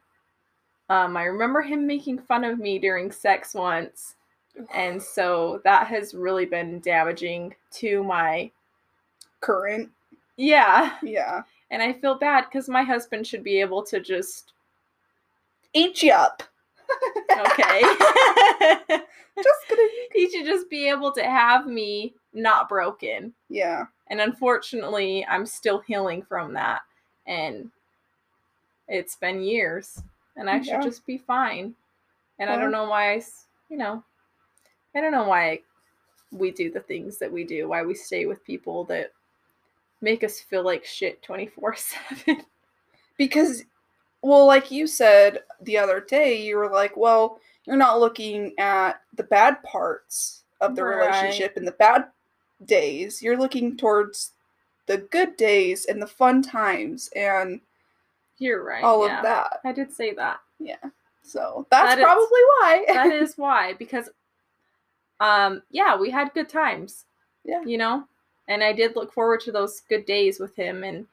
um 0.89 1.17
I 1.17 1.23
remember 1.25 1.61
him 1.61 1.85
making 1.87 2.19
fun 2.19 2.43
of 2.43 2.59
me 2.59 2.79
during 2.79 3.11
sex 3.11 3.53
once 3.53 4.15
and 4.73 5.01
so 5.15 5.61
that 5.63 5.87
has 5.87 6.13
really 6.13 6.45
been 6.45 6.79
damaging 6.79 7.55
to 7.73 8.03
my 8.03 8.51
current. 9.41 9.89
yeah 10.37 10.95
Yeah. 11.03 11.41
and 11.71 11.81
I 11.81 11.93
feel 11.93 12.15
bad 12.17 12.45
cuz 12.51 12.67
my 12.69 12.83
husband 12.83 13.25
should 13.27 13.43
be 13.43 13.59
able 13.59 13.83
to 13.85 13.99
just 13.99 14.53
Eat 15.73 16.01
you 16.01 16.13
up. 16.13 16.41
Okay 17.39 17.81
Just 19.43 19.69
gonna. 19.69 19.81
he 20.13 20.29
should 20.29 20.45
just 20.45 20.69
be 20.69 20.89
able 20.89 21.11
to 21.11 21.23
have 21.23 21.67
me 21.67 22.13
not 22.33 22.69
broken 22.69 23.33
Yeah. 23.49 23.85
And 24.09 24.21
unfortunately, 24.21 25.25
I'm 25.29 25.45
still 25.45 25.79
healing 25.79 26.23
from 26.23 26.53
that. 26.53 26.81
And 27.25 27.69
it's 28.87 29.15
been 29.15 29.41
years. 29.41 30.01
And 30.37 30.49
I 30.49 30.61
should 30.61 30.81
just 30.81 31.05
be 31.05 31.17
fine. 31.17 31.75
And 32.39 32.49
I 32.49 32.55
don't 32.57 32.71
know 32.71 32.87
why 32.87 33.15
I, 33.15 33.21
you 33.69 33.77
know, 33.77 34.03
I 34.95 35.01
don't 35.01 35.11
know 35.11 35.27
why 35.27 35.61
we 36.31 36.51
do 36.51 36.71
the 36.71 36.79
things 36.79 37.17
that 37.17 37.31
we 37.31 37.43
do, 37.43 37.67
why 37.67 37.81
we 37.83 37.95
stay 37.95 38.27
with 38.27 38.45
people 38.45 38.83
that 38.85 39.11
make 39.99 40.23
us 40.23 40.39
feel 40.39 40.63
like 40.63 40.85
shit 40.85 41.21
24 41.23 41.75
7. 41.75 42.43
Because, 43.17 43.63
well, 44.21 44.45
like 44.45 44.69
you 44.69 44.85
said 44.85 45.39
the 45.61 45.77
other 45.77 45.99
day, 45.99 46.41
you 46.41 46.57
were 46.57 46.69
like, 46.71 46.95
well, 46.97 47.39
you're 47.65 47.75
not 47.77 47.99
looking 47.99 48.53
at 48.59 49.01
the 49.15 49.23
bad 49.23 49.61
parts 49.63 50.43
of 50.61 50.75
the 50.75 50.83
Right. 50.83 51.05
relationship 51.07 51.57
and 51.57 51.67
the 51.67 51.71
bad 51.73 52.05
days. 52.65 53.21
You're 53.21 53.37
looking 53.37 53.77
towards 53.77 54.31
the 54.85 54.97
good 54.99 55.35
days 55.37 55.85
and 55.85 56.01
the 56.01 56.07
fun 56.07 56.41
times 56.41 57.09
and 57.15 57.59
You're 58.37 58.63
right. 58.63 58.83
all 58.83 59.05
yeah. 59.07 59.17
of 59.17 59.23
that. 59.23 59.59
I 59.65 59.71
did 59.73 59.91
say 59.91 60.13
that. 60.13 60.39
Yeah. 60.59 60.77
So 61.23 61.67
that's 61.69 61.95
That 61.95 61.99
is- 61.99 62.03
probably 62.03 62.41
why. 62.59 62.85
that 62.93 63.11
is 63.11 63.37
why 63.37 63.73
because 63.73 64.09
um 65.19 65.63
yeah 65.71 65.97
we 65.97 66.11
had 66.11 66.31
good 66.35 66.47
times 66.47 67.05
Yeah. 67.43 67.63
you 67.65 67.79
know 67.79 68.07
and 68.47 68.63
i 68.63 68.71
did 68.71 68.95
look 68.95 69.11
forward 69.11 69.39
to 69.41 69.51
those 69.51 69.79
good 69.89 70.05
days 70.05 70.39
with 70.39 70.55
him 70.55 70.83
and 70.83 71.07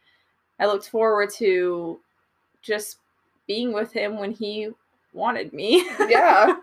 i 0.60 0.66
looked 0.66 0.90
forward 0.90 1.30
to 1.36 1.98
just 2.60 2.98
being 3.46 3.72
with 3.72 3.92
him 3.92 4.18
when 4.18 4.32
he 4.32 4.68
wanted 5.12 5.52
me 5.52 5.86
yeah. 6.08 6.54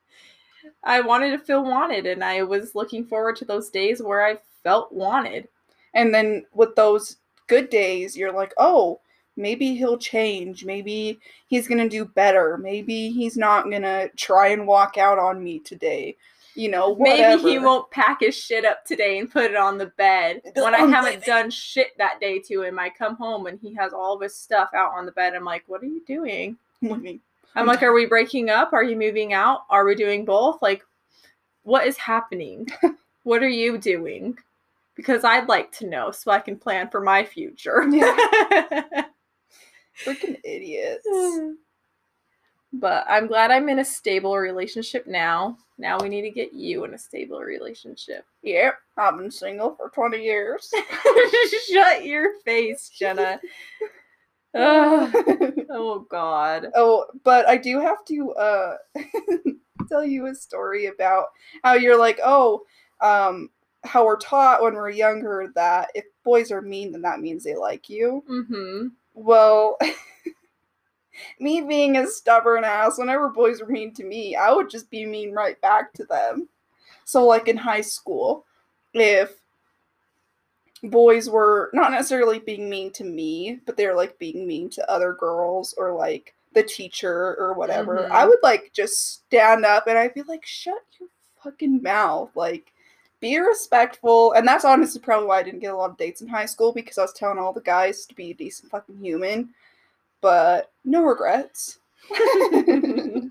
i 0.84 1.00
wanted 1.00 1.30
to 1.30 1.38
feel 1.38 1.64
wanted 1.64 2.06
and 2.06 2.22
i 2.24 2.42
was 2.42 2.74
looking 2.74 3.04
forward 3.04 3.36
to 3.36 3.44
those 3.44 3.70
days 3.70 4.02
where 4.02 4.24
i 4.24 4.36
felt 4.62 4.92
wanted 4.92 5.48
And 5.94 6.12
then 6.12 6.44
with 6.52 6.74
those 6.74 7.18
good 7.46 7.70
days, 7.70 8.16
you're 8.16 8.32
like, 8.32 8.52
oh, 8.58 9.00
maybe 9.36 9.74
he'll 9.76 9.98
change. 9.98 10.64
Maybe 10.64 11.18
he's 11.46 11.68
going 11.68 11.82
to 11.82 11.88
do 11.88 12.04
better. 12.04 12.58
Maybe 12.58 13.10
he's 13.10 13.36
not 13.36 13.70
going 13.70 13.82
to 13.82 14.10
try 14.16 14.48
and 14.48 14.66
walk 14.66 14.98
out 14.98 15.18
on 15.18 15.42
me 15.42 15.60
today. 15.60 16.16
You 16.54 16.70
know, 16.70 16.90
whatever. 16.90 17.42
maybe 17.42 17.50
he 17.50 17.58
won't 17.58 17.90
pack 17.90 18.20
his 18.20 18.36
shit 18.36 18.64
up 18.64 18.84
today 18.84 19.18
and 19.18 19.30
put 19.30 19.50
it 19.50 19.56
on 19.56 19.76
the 19.76 19.86
bed 19.86 20.40
when 20.54 20.72
i 20.74 20.86
haven't 20.86 21.24
done 21.24 21.50
shit 21.50 21.88
that 21.98 22.20
day 22.20 22.38
to 22.38 22.62
him 22.62 22.78
i 22.78 22.88
come 22.88 23.16
home 23.16 23.46
and 23.46 23.58
he 23.60 23.74
has 23.74 23.92
all 23.92 24.14
of 24.14 24.20
his 24.20 24.36
stuff 24.36 24.68
out 24.72 24.92
on 24.92 25.04
the 25.04 25.10
bed 25.12 25.34
i'm 25.34 25.44
like 25.44 25.64
what 25.66 25.82
are 25.82 25.86
you 25.86 26.00
doing. 26.06 26.56
I'm 27.56 27.66
like, 27.66 27.82
are 27.82 27.92
we 27.92 28.06
breaking 28.06 28.50
up? 28.50 28.72
Are 28.72 28.82
you 28.82 28.96
moving 28.96 29.32
out? 29.32 29.60
Are 29.70 29.84
we 29.84 29.94
doing 29.94 30.24
both? 30.24 30.60
Like, 30.60 30.82
what 31.62 31.86
is 31.86 31.96
happening? 31.96 32.66
what 33.22 33.42
are 33.42 33.48
you 33.48 33.78
doing? 33.78 34.36
Because 34.96 35.24
I'd 35.24 35.48
like 35.48 35.72
to 35.78 35.86
know 35.86 36.10
so 36.10 36.30
I 36.30 36.40
can 36.40 36.58
plan 36.58 36.90
for 36.90 37.00
my 37.00 37.24
future. 37.24 37.84
Freaking 40.04 40.40
idiots. 40.44 41.06
but 42.80 43.04
I'm 43.08 43.26
glad 43.26 43.50
I'm 43.50 43.68
in 43.68 43.78
a 43.78 43.84
stable 43.84 44.36
relationship 44.36 45.06
now. 45.06 45.58
Now 45.78 45.98
we 45.98 46.08
need 46.08 46.22
to 46.22 46.30
get 46.30 46.52
you 46.52 46.84
in 46.84 46.94
a 46.94 46.98
stable 46.98 47.40
relationship. 47.40 48.24
Yep, 48.42 48.74
I've 48.96 49.16
been 49.16 49.30
single 49.30 49.76
for 49.76 49.90
20 49.90 50.22
years. 50.22 50.70
Shut 51.70 52.04
your 52.04 52.40
face, 52.44 52.88
Jenna. 52.88 53.40
Ugh. 54.54 55.12
oh, 55.70 56.06
God. 56.08 56.68
oh, 56.74 57.06
but 57.24 57.48
I 57.48 57.56
do 57.56 57.80
have 57.80 58.04
to 58.06 58.30
uh 58.32 58.76
tell 59.88 60.04
you 60.04 60.26
a 60.26 60.34
story 60.34 60.86
about 60.86 61.26
how 61.62 61.74
you're 61.74 61.98
like, 61.98 62.20
oh, 62.24 62.62
um, 63.00 63.50
how 63.84 64.04
we're 64.04 64.16
taught 64.16 64.62
when 64.62 64.74
we're 64.74 64.90
younger 64.90 65.50
that 65.54 65.90
if 65.94 66.04
boys 66.24 66.50
are 66.50 66.62
mean, 66.62 66.92
then 66.92 67.02
that 67.02 67.20
means 67.20 67.44
they 67.44 67.54
like 67.56 67.88
you. 67.88 68.24
Mm-hmm. 68.30 68.86
Well, 69.14 69.76
me 71.38 71.60
being 71.62 71.96
a 71.96 72.06
stubborn 72.06 72.64
ass, 72.64 72.98
whenever 72.98 73.28
boys 73.28 73.60
were 73.60 73.68
mean 73.68 73.92
to 73.94 74.04
me, 74.04 74.36
I 74.36 74.52
would 74.52 74.70
just 74.70 74.90
be 74.90 75.06
mean 75.06 75.32
right 75.32 75.60
back 75.60 75.92
to 75.94 76.04
them. 76.04 76.48
So, 77.04 77.24
like 77.26 77.48
in 77.48 77.56
high 77.56 77.82
school, 77.82 78.44
if 78.94 79.32
boys 80.82 81.30
were 81.30 81.70
not 81.72 81.92
necessarily 81.92 82.38
being 82.38 82.68
mean 82.68 82.90
to 82.92 83.04
me, 83.04 83.60
but 83.66 83.76
they 83.76 83.86
were 83.86 83.94
like 83.94 84.18
being 84.18 84.46
mean 84.46 84.68
to 84.70 84.90
other 84.90 85.14
girls 85.14 85.74
or 85.78 85.92
like 85.92 86.34
the 86.52 86.62
teacher 86.62 87.36
or 87.38 87.54
whatever, 87.54 87.96
Mhm. 87.98 88.10
I 88.10 88.26
would 88.26 88.38
like 88.42 88.72
just 88.72 89.24
stand 89.24 89.64
up 89.64 89.86
and 89.86 89.98
I'd 89.98 90.14
be 90.14 90.22
like, 90.22 90.44
shut 90.44 90.82
your 91.00 91.08
fucking 91.42 91.82
mouth. 91.82 92.30
Like, 92.34 92.72
be 93.20 93.38
respectful. 93.38 94.32
And 94.32 94.46
that's 94.46 94.64
honestly 94.64 95.00
probably 95.00 95.26
why 95.26 95.38
I 95.38 95.42
didn't 95.42 95.60
get 95.60 95.72
a 95.72 95.76
lot 95.76 95.90
of 95.90 95.96
dates 95.96 96.20
in 96.20 96.28
high 96.28 96.44
school 96.46 96.72
because 96.72 96.98
I 96.98 97.02
was 97.02 97.12
telling 97.14 97.38
all 97.38 97.52
the 97.54 97.60
guys 97.62 98.04
to 98.06 98.14
be 98.14 98.30
a 98.30 98.34
decent 98.34 98.70
fucking 98.70 98.98
human. 98.98 99.54
But 100.24 100.72
no 100.86 101.02
regrets. 101.02 101.80
you 102.66 103.30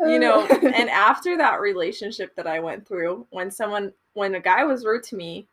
know, 0.00 0.44
and 0.50 0.90
after 0.90 1.36
that 1.36 1.60
relationship 1.60 2.34
that 2.34 2.48
I 2.48 2.58
went 2.58 2.88
through, 2.88 3.24
when 3.30 3.48
someone, 3.48 3.92
when 4.14 4.34
a 4.34 4.40
guy 4.40 4.64
was 4.64 4.84
rude 4.84 5.04
to 5.04 5.16
me, 5.16 5.46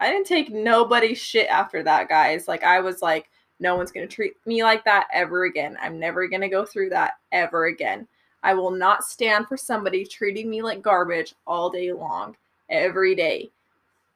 I 0.00 0.10
didn't 0.10 0.26
take 0.26 0.50
nobody's 0.50 1.18
shit 1.18 1.46
after 1.48 1.82
that, 1.82 2.08
guys. 2.08 2.48
Like, 2.48 2.64
I 2.64 2.80
was 2.80 3.02
like, 3.02 3.28
no 3.60 3.76
one's 3.76 3.92
going 3.92 4.08
to 4.08 4.14
treat 4.14 4.32
me 4.46 4.64
like 4.64 4.82
that 4.86 5.08
ever 5.12 5.44
again. 5.44 5.76
I'm 5.82 6.00
never 6.00 6.26
going 6.26 6.40
to 6.40 6.48
go 6.48 6.64
through 6.64 6.88
that 6.88 7.12
ever 7.32 7.66
again. 7.66 8.08
I 8.42 8.54
will 8.54 8.70
not 8.70 9.04
stand 9.04 9.46
for 9.46 9.58
somebody 9.58 10.06
treating 10.06 10.48
me 10.48 10.62
like 10.62 10.80
garbage 10.80 11.34
all 11.46 11.68
day 11.68 11.92
long, 11.92 12.34
every 12.70 13.14
day. 13.14 13.50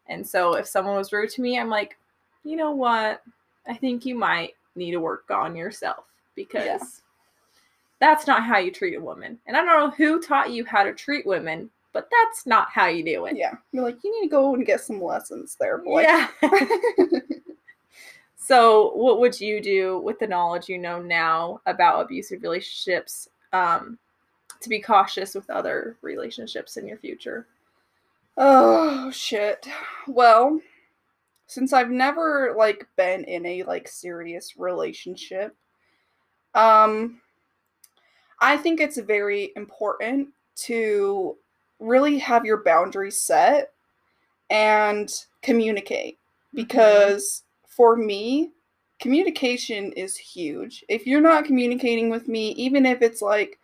And 0.08 0.26
so 0.26 0.54
if 0.54 0.66
someone 0.66 0.96
was 0.96 1.12
rude 1.12 1.28
to 1.32 1.42
me, 1.42 1.58
I'm 1.58 1.68
like, 1.68 1.98
you 2.44 2.56
know 2.56 2.70
what? 2.70 3.20
I 3.68 3.74
think 3.74 4.06
you 4.06 4.14
might 4.14 4.54
need 4.76 4.92
to 4.92 5.00
work 5.00 5.30
on 5.30 5.56
yourself 5.56 6.04
because 6.34 6.64
yeah. 6.64 6.78
that's 8.00 8.26
not 8.26 8.44
how 8.44 8.58
you 8.58 8.70
treat 8.70 8.94
a 8.94 9.00
woman. 9.00 9.38
And 9.46 9.56
I 9.56 9.64
don't 9.64 9.80
know 9.80 9.96
who 9.96 10.20
taught 10.20 10.50
you 10.50 10.64
how 10.64 10.84
to 10.84 10.92
treat 10.92 11.26
women, 11.26 11.70
but 11.92 12.08
that's 12.10 12.46
not 12.46 12.68
how 12.70 12.86
you 12.86 13.02
do 13.02 13.24
it. 13.26 13.36
Yeah. 13.36 13.54
You're 13.72 13.84
like, 13.84 14.04
you 14.04 14.20
need 14.20 14.28
to 14.28 14.30
go 14.30 14.54
and 14.54 14.66
get 14.66 14.80
some 14.80 15.02
lessons 15.02 15.56
there, 15.58 15.78
boy. 15.78 16.02
Yeah. 16.02 16.28
so, 18.36 18.92
what 18.94 19.18
would 19.20 19.40
you 19.40 19.62
do 19.62 19.98
with 20.00 20.18
the 20.18 20.26
knowledge 20.26 20.68
you 20.68 20.78
know 20.78 21.00
now 21.00 21.60
about 21.66 22.02
abusive 22.02 22.42
relationships 22.42 23.30
um, 23.52 23.98
to 24.60 24.68
be 24.68 24.80
cautious 24.80 25.34
with 25.34 25.48
other 25.48 25.96
relationships 26.02 26.76
in 26.76 26.86
your 26.86 26.98
future? 26.98 27.46
Oh, 28.36 29.10
shit. 29.10 29.66
Well, 30.06 30.60
since 31.46 31.72
I've 31.72 31.90
never 31.90 32.54
like 32.56 32.86
been 32.96 33.24
in 33.24 33.46
a 33.46 33.62
like 33.64 33.88
serious 33.88 34.56
relationship, 34.56 35.54
um 36.54 37.20
I 38.40 38.56
think 38.56 38.80
it's 38.80 38.98
very 38.98 39.52
important 39.56 40.28
to 40.56 41.36
really 41.78 42.18
have 42.18 42.44
your 42.44 42.62
boundaries 42.62 43.20
set 43.20 43.72
and 44.50 45.10
communicate 45.42 46.14
mm-hmm. 46.14 46.56
because 46.56 47.24
mm-hmm. 47.24 47.72
for 47.74 47.96
me 47.96 48.50
communication 48.98 49.92
is 49.92 50.16
huge. 50.16 50.84
If 50.88 51.06
you're 51.06 51.20
not 51.20 51.44
communicating 51.44 52.10
with 52.10 52.28
me 52.28 52.50
even 52.52 52.86
if 52.86 53.02
it's 53.02 53.22
like 53.22 53.58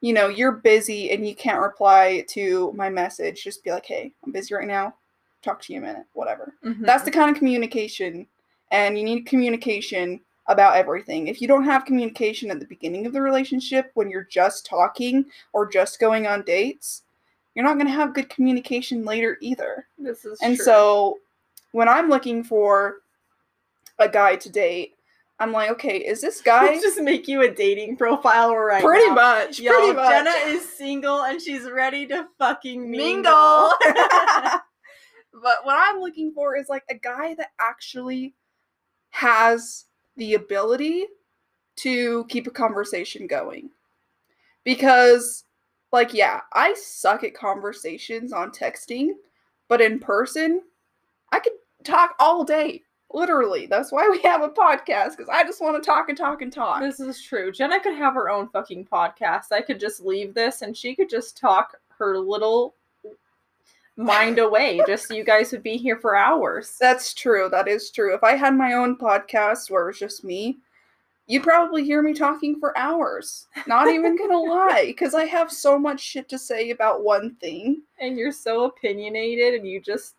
you 0.00 0.12
know, 0.12 0.26
you're 0.26 0.50
busy 0.50 1.12
and 1.12 1.24
you 1.24 1.36
can't 1.36 1.60
reply 1.60 2.24
to 2.30 2.72
my 2.72 2.90
message, 2.90 3.44
just 3.44 3.62
be 3.62 3.70
like, 3.70 3.86
"Hey, 3.86 4.12
I'm 4.24 4.32
busy 4.32 4.52
right 4.52 4.66
now 4.66 4.94
talk 5.42 5.60
to 5.62 5.72
you 5.72 5.78
a 5.78 5.82
minute, 5.82 6.04
whatever. 6.12 6.54
Mm-hmm. 6.64 6.84
That's 6.84 7.04
the 7.04 7.10
kind 7.10 7.30
of 7.30 7.36
communication, 7.36 8.26
and 8.70 8.96
you 8.98 9.04
need 9.04 9.26
communication 9.26 10.20
about 10.46 10.76
everything. 10.76 11.28
If 11.28 11.40
you 11.40 11.46
don't 11.48 11.64
have 11.64 11.84
communication 11.84 12.50
at 12.50 12.58
the 12.58 12.66
beginning 12.66 13.06
of 13.06 13.12
the 13.12 13.22
relationship 13.22 13.90
when 13.94 14.10
you're 14.10 14.24
just 14.30 14.66
talking 14.66 15.24
or 15.52 15.68
just 15.70 16.00
going 16.00 16.26
on 16.26 16.42
dates, 16.42 17.02
you're 17.54 17.64
not 17.64 17.74
going 17.74 17.86
to 17.86 17.92
have 17.92 18.14
good 18.14 18.28
communication 18.28 19.04
later 19.04 19.38
either. 19.40 19.86
This 19.98 20.24
is 20.24 20.40
And 20.42 20.56
true. 20.56 20.64
so 20.64 21.18
when 21.70 21.88
I'm 21.88 22.08
looking 22.08 22.42
for 22.42 22.96
a 24.00 24.08
guy 24.08 24.34
to 24.36 24.50
date, 24.50 24.94
I'm 25.38 25.52
like, 25.52 25.70
okay, 25.70 25.98
is 25.98 26.20
this 26.20 26.40
guy 26.44 26.64
Let's 26.66 26.82
just 26.82 27.00
make 27.00 27.28
you 27.28 27.42
a 27.42 27.48
dating 27.50 27.96
profile 27.96 28.54
right 28.56 28.82
Pretty 28.82 29.06
now. 29.08 29.14
much. 29.14 29.60
Yo, 29.60 29.72
pretty 29.72 29.92
much. 29.92 30.08
Jenna 30.10 30.30
is 30.56 30.68
single 30.68 31.22
and 31.22 31.40
she's 31.40 31.70
ready 31.70 32.04
to 32.08 32.26
fucking 32.38 32.90
mingle. 32.90 33.72
mingle. 33.84 34.02
But 35.42 35.64
what 35.64 35.76
I'm 35.76 36.00
looking 36.00 36.32
for 36.32 36.56
is 36.56 36.68
like 36.68 36.84
a 36.88 36.94
guy 36.94 37.34
that 37.34 37.50
actually 37.58 38.34
has 39.10 39.86
the 40.16 40.34
ability 40.34 41.06
to 41.76 42.24
keep 42.26 42.46
a 42.46 42.50
conversation 42.50 43.26
going. 43.26 43.70
Because, 44.64 45.44
like, 45.90 46.14
yeah, 46.14 46.42
I 46.52 46.74
suck 46.74 47.24
at 47.24 47.34
conversations 47.34 48.32
on 48.32 48.50
texting, 48.50 49.10
but 49.68 49.80
in 49.80 49.98
person, 49.98 50.62
I 51.32 51.40
could 51.40 51.54
talk 51.82 52.14
all 52.20 52.44
day. 52.44 52.82
Literally. 53.14 53.66
That's 53.66 53.92
why 53.92 54.08
we 54.08 54.20
have 54.22 54.42
a 54.42 54.48
podcast, 54.48 55.16
because 55.16 55.28
I 55.28 55.44
just 55.44 55.60
want 55.60 55.82
to 55.82 55.86
talk 55.86 56.08
and 56.08 56.16
talk 56.16 56.40
and 56.40 56.50
talk. 56.50 56.80
This 56.80 56.98
is 56.98 57.22
true. 57.22 57.52
Jenna 57.52 57.78
could 57.78 57.94
have 57.94 58.14
her 58.14 58.30
own 58.30 58.48
fucking 58.48 58.86
podcast. 58.86 59.52
I 59.52 59.60
could 59.60 59.78
just 59.78 60.00
leave 60.00 60.32
this 60.32 60.62
and 60.62 60.74
she 60.74 60.94
could 60.94 61.10
just 61.10 61.36
talk 61.36 61.76
her 61.98 62.18
little 62.18 62.74
mind 63.96 64.38
away. 64.38 64.80
Just 64.86 65.10
you 65.10 65.24
guys 65.24 65.52
would 65.52 65.62
be 65.62 65.76
here 65.76 65.98
for 65.98 66.16
hours. 66.16 66.76
That's 66.80 67.14
true. 67.14 67.48
That 67.50 67.68
is 67.68 67.90
true. 67.90 68.14
If 68.14 68.24
I 68.24 68.36
had 68.36 68.54
my 68.54 68.74
own 68.74 68.96
podcast 68.96 69.70
where 69.70 69.84
it 69.84 69.86
was 69.86 69.98
just 69.98 70.24
me, 70.24 70.58
you'd 71.26 71.42
probably 71.42 71.84
hear 71.84 72.02
me 72.02 72.14
talking 72.14 72.58
for 72.58 72.76
hours. 72.76 73.46
Not 73.66 73.88
even 73.88 74.16
gonna 74.16 74.38
lie, 74.40 74.84
because 74.86 75.14
I 75.14 75.24
have 75.26 75.50
so 75.52 75.78
much 75.78 76.00
shit 76.00 76.28
to 76.30 76.38
say 76.38 76.70
about 76.70 77.04
one 77.04 77.36
thing. 77.40 77.82
And 78.00 78.16
you're 78.16 78.32
so 78.32 78.64
opinionated, 78.64 79.54
and 79.54 79.66
you 79.66 79.80
just. 79.80 80.14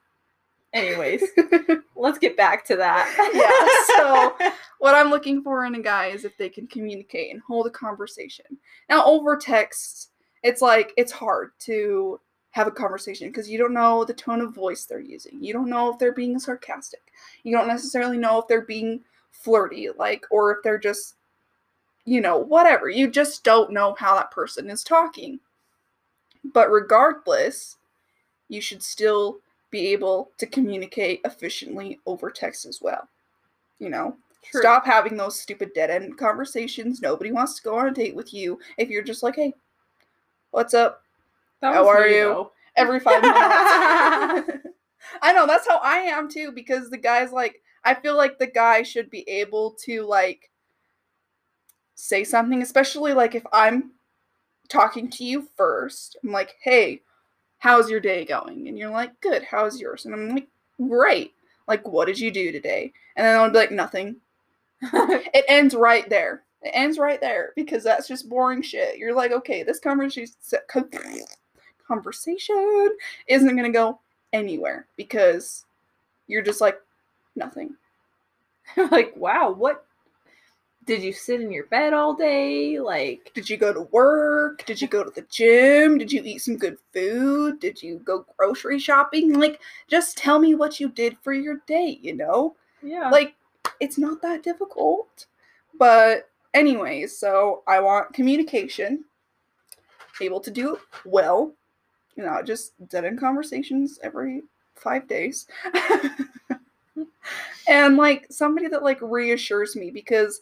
Anyways, 0.74 1.24
let's 1.96 2.18
get 2.18 2.36
back 2.36 2.66
to 2.66 2.76
that. 2.76 3.06
yeah. 3.32 3.96
So, 3.96 4.52
what 4.80 4.96
I'm 4.96 5.12
looking 5.12 5.44
for 5.44 5.66
in 5.66 5.76
a 5.76 5.80
guy 5.80 6.08
is 6.08 6.26
if 6.26 6.36
they 6.38 6.50
can 6.50 6.66
communicate 6.66 7.32
and 7.32 7.44
hold 7.44 7.68
a 7.68 7.70
conversation. 7.70 8.46
Now, 8.90 9.06
over 9.06 9.38
text, 9.38 10.10
it's 10.42 10.64
like 10.64 10.92
it's 10.98 11.12
hard 11.12 11.52
to 11.60 12.20
have 12.54 12.68
a 12.68 12.72
conversation 12.72 13.28
because 13.28 13.50
you 13.50 13.58
don't 13.58 13.74
know 13.74 14.06
the 14.06 14.14
tone 14.14 14.40
of 14.40 14.54
voice 14.54 14.86
they're 14.86 15.00
using. 15.00 15.44
You 15.44 15.54
don't 15.54 15.70
know 15.70 15.92
if 15.92 15.98
they're 15.98 16.14
being 16.14 16.38
sarcastic. 16.38 17.02
You 17.44 17.56
don't 17.56 17.68
necessarily 17.68 18.18
know 18.18 18.40
if 18.40 18.48
they're 18.48 18.62
being 18.62 19.02
flirty, 19.32 19.90
like, 19.98 20.26
or 20.30 20.52
if 20.52 20.64
they're 20.64 20.78
just, 20.78 21.16
you 22.06 22.22
know, 22.22 22.38
whatever. 22.38 22.90
You 22.90 23.10
just 23.10 23.44
don't 23.44 23.74
know 23.74 23.96
how 23.98 24.16
that 24.16 24.30
person 24.30 24.70
is 24.70 24.84
talking. 24.84 25.40
But 26.54 26.70
regardless, 26.70 27.78
you 28.50 28.62
should 28.62 28.84
still 28.84 29.40
be 29.72 29.88
able 29.88 30.30
to 30.38 30.46
communicate 30.46 31.22
efficiently 31.26 32.00
over 32.06 32.30
text 32.30 32.68
as 32.68 32.82
well. 32.84 33.10
You 33.80 33.90
know, 33.90 34.16
True. 34.52 34.62
stop 34.62 34.86
having 34.86 35.18
those 35.18 35.40
stupid 35.40 35.72
dead 35.74 35.90
end 35.90 36.20
conversations. 36.20 37.02
Nobody 37.02 37.32
wants 37.32 37.56
to 37.56 37.64
go 37.64 37.80
on 37.80 37.88
a 37.88 37.92
date 37.92 38.16
with 38.16 38.32
you 38.32 38.60
if 38.78 38.90
you're 38.90 39.02
just 39.02 39.24
like, 39.24 39.38
hey, 39.38 39.56
what's 40.52 40.76
up? 40.76 41.03
How 41.72 41.88
are 41.88 42.08
you? 42.08 42.24
Though. 42.24 42.52
Every 42.76 43.00
five 43.00 43.22
minutes. 43.22 44.68
I 45.22 45.34
know 45.34 45.46
that's 45.46 45.68
how 45.68 45.80
I 45.84 45.98
am 45.98 46.30
too 46.30 46.52
because 46.52 46.90
the 46.90 46.98
guy's 46.98 47.32
like 47.32 47.62
I 47.84 47.94
feel 47.94 48.16
like 48.16 48.40
the 48.40 48.48
guy 48.48 48.84
should 48.84 49.10
be 49.10 49.28
able 49.30 49.76
to 49.86 50.04
like 50.04 50.50
say 51.96 52.24
something, 52.24 52.62
especially 52.62 53.14
like 53.14 53.36
if 53.36 53.44
I'm 53.52 53.92
talking 54.70 55.10
to 55.12 55.24
you 55.24 55.48
first. 55.58 56.18
I'm 56.24 56.32
like, 56.32 56.56
"Hey, 56.62 57.02
how's 57.60 57.90
your 57.90 58.00
day 58.00 58.26
going?" 58.26 58.68
And 58.68 58.78
you're 58.78 58.90
like, 58.90 59.20
"Good. 59.22 59.44
How's 59.44 59.80
yours?" 59.80 60.06
And 60.06 60.14
I'm 60.14 60.30
like, 60.30 60.48
"Great. 60.88 61.34
Like, 61.68 61.88
what 61.88 62.06
did 62.06 62.20
you 62.20 62.32
do 62.32 62.52
today?" 62.52 62.94
And 63.16 63.26
then 63.26 63.40
I'll 63.40 63.50
be 63.50 63.58
like, 63.58 63.72
"Nothing." 63.72 64.18
it 64.82 65.46
ends 65.48 65.76
right 65.76 66.10
there. 66.10 66.44
It 66.62 66.72
ends 66.74 66.98
right 66.98 67.20
there 67.20 67.52
because 67.56 67.84
that's 67.84 68.08
just 68.08 68.30
boring 68.30 68.62
shit. 68.62 68.98
You're 68.98 69.14
like, 69.14 69.32
okay, 69.32 69.64
this 69.64 69.80
conversation 69.80 70.34
conversation 71.88 72.90
isn't 73.28 73.56
going 73.56 73.64
to 73.64 73.70
go 73.70 74.00
anywhere 74.32 74.88
because 74.98 75.66
you're 76.28 76.42
just 76.42 76.62
like 76.62 76.80
nothing. 77.36 77.76
like, 78.92 79.14
wow, 79.16 79.52
what 79.52 79.86
did 80.86 81.02
you 81.02 81.14
sit 81.14 81.42
in 81.42 81.52
your 81.52 81.66
bed 81.68 81.94
all 81.94 82.14
day? 82.14 82.80
Like, 82.80 83.32
did 83.34 83.50
you 83.50 83.58
go 83.58 83.74
to 83.74 83.82
work? 83.92 84.66
Did 84.66 84.82
you 84.82 84.88
go 84.88 85.04
to 85.04 85.10
the 85.10 85.26
gym? 85.30 85.98
Did 85.98 86.12
you 86.12 86.22
eat 86.24 86.40
some 86.40 86.58
good 86.58 86.78
food? 86.94 87.60
Did 87.60 87.82
you 87.82 88.00
go 88.00 88.26
grocery 88.38 88.80
shopping? 88.80 89.40
Like, 89.40 89.62
just 89.88 90.18
tell 90.18 90.40
me 90.40 90.56
what 90.56 90.80
you 90.80 90.90
did 90.90 91.18
for 91.22 91.34
your 91.34 91.62
day, 91.68 92.00
you 92.02 92.16
know? 92.16 92.56
Yeah. 92.82 93.10
Like, 93.10 93.36
it's 93.80 93.98
not 93.98 94.22
that 94.22 94.44
difficult. 94.44 95.28
But, 95.80 96.30
anyways, 96.54 97.18
so 97.18 97.64
I 97.68 97.80
want 97.80 98.14
communication, 98.14 99.06
able 100.22 100.42
to 100.42 100.52
do 100.52 100.76
it 100.76 100.82
well, 101.06 101.54
you 102.16 102.24
know, 102.24 102.42
just 102.44 102.74
dead 102.90 103.06
end 103.06 103.20
conversations 103.20 104.00
every 104.04 104.44
five 104.76 105.08
days. 105.08 105.48
and 107.68 107.98
like 107.98 108.28
somebody 108.30 108.68
that 108.68 108.84
like 108.84 109.02
reassures 109.02 109.76
me 109.76 109.92
because 109.92 110.42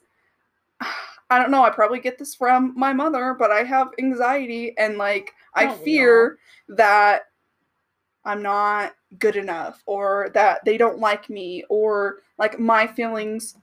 I 1.29 1.39
don't 1.39 1.51
know, 1.51 1.63
I 1.63 1.69
probably 1.69 1.99
get 1.99 2.17
this 2.17 2.35
from 2.35 2.73
my 2.75 2.91
mother, 2.91 3.35
but 3.37 3.51
I 3.51 3.63
have 3.63 3.89
anxiety 3.99 4.77
and 4.77 4.97
like 4.97 5.33
I 5.53 5.67
oh, 5.67 5.73
fear 5.75 6.39
that 6.69 7.23
I'm 8.25 8.41
not 8.41 8.93
good 9.17 9.35
enough 9.35 9.81
or 9.85 10.29
that 10.33 10.63
they 10.65 10.77
don't 10.77 10.99
like 10.99 11.29
me 11.29 11.63
or 11.69 12.17
like 12.37 12.59
my 12.59 12.85
feelings 12.85 13.55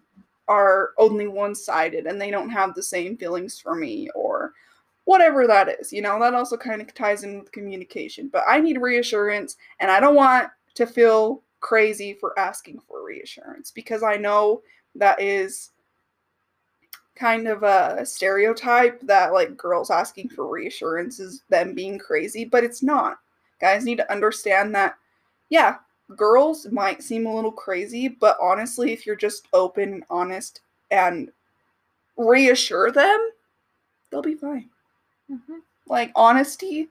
are 0.48 0.90
only 0.96 1.28
one 1.28 1.54
sided 1.54 2.06
and 2.06 2.20
they 2.20 2.30
don't 2.30 2.48
have 2.48 2.74
the 2.74 2.82
same 2.82 3.16
feelings 3.16 3.60
for 3.60 3.74
me 3.74 4.08
or 4.14 4.27
whatever 5.08 5.46
that 5.46 5.70
is. 5.80 5.90
You 5.90 6.02
know, 6.02 6.20
that 6.20 6.34
also 6.34 6.58
kind 6.58 6.82
of 6.82 6.92
ties 6.92 7.24
in 7.24 7.38
with 7.38 7.50
communication. 7.50 8.28
But 8.30 8.44
I 8.46 8.60
need 8.60 8.76
reassurance 8.76 9.56
and 9.80 9.90
I 9.90 10.00
don't 10.00 10.14
want 10.14 10.50
to 10.74 10.86
feel 10.86 11.40
crazy 11.60 12.12
for 12.12 12.38
asking 12.38 12.80
for 12.86 13.02
reassurance 13.02 13.70
because 13.70 14.02
I 14.02 14.16
know 14.16 14.60
that 14.96 15.18
is 15.18 15.70
kind 17.16 17.48
of 17.48 17.62
a 17.62 18.04
stereotype 18.04 19.00
that 19.00 19.32
like 19.32 19.56
girls 19.56 19.90
asking 19.90 20.28
for 20.28 20.46
reassurance 20.46 21.20
is 21.20 21.42
them 21.48 21.74
being 21.74 21.98
crazy, 21.98 22.44
but 22.44 22.62
it's 22.62 22.82
not. 22.82 23.16
Guys 23.62 23.86
need 23.86 23.96
to 23.96 24.12
understand 24.12 24.74
that, 24.74 24.96
yeah, 25.48 25.76
girls 26.16 26.66
might 26.70 27.02
seem 27.02 27.24
a 27.24 27.34
little 27.34 27.50
crazy, 27.50 28.08
but 28.08 28.36
honestly, 28.42 28.92
if 28.92 29.06
you're 29.06 29.16
just 29.16 29.48
open 29.54 29.90
and 29.94 30.04
honest 30.10 30.60
and 30.90 31.30
reassure 32.18 32.92
them, 32.92 33.30
they'll 34.10 34.20
be 34.20 34.34
fine. 34.34 34.68
Mhm. 35.30 35.62
Like 35.86 36.12
honesty 36.14 36.88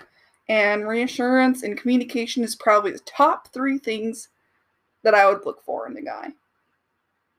and 0.49 0.87
reassurance 0.87 1.61
and 1.63 1.77
communication 1.79 2.43
is 2.43 2.55
probably 2.55 2.91
the 2.91 2.99
top 2.99 3.49
three 3.49 3.77
things 3.77 4.29
that 5.03 5.15
I 5.15 5.27
would 5.29 5.45
look 5.45 5.63
for 5.63 5.87
in 5.87 5.97
a 5.97 6.01
guy. 6.01 6.33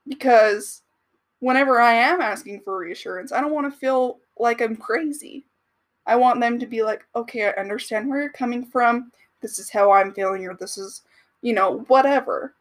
Because 0.07 0.81
whenever 1.39 1.81
I 1.81 1.93
am 1.93 2.21
asking 2.21 2.61
for 2.61 2.77
reassurance, 2.77 3.31
I 3.33 3.41
don't 3.41 3.53
want 3.53 3.71
to 3.73 3.79
feel 3.79 4.19
like 4.37 4.61
I'm 4.61 4.77
crazy. 4.77 5.45
I 6.07 6.15
want 6.17 6.41
them 6.41 6.59
to 6.59 6.67
be 6.67 6.83
like, 6.83 7.05
okay, 7.15 7.45
I 7.47 7.51
understand 7.61 8.09
where 8.09 8.21
you're 8.21 8.31
coming 8.31 8.65
from. 8.65 9.11
This 9.41 9.59
is 9.59 9.69
how 9.71 9.91
I'm 9.91 10.13
feeling, 10.13 10.45
or 10.47 10.55
this 10.55 10.77
is, 10.77 11.03
you 11.41 11.53
know, 11.53 11.79
whatever. 11.89 12.55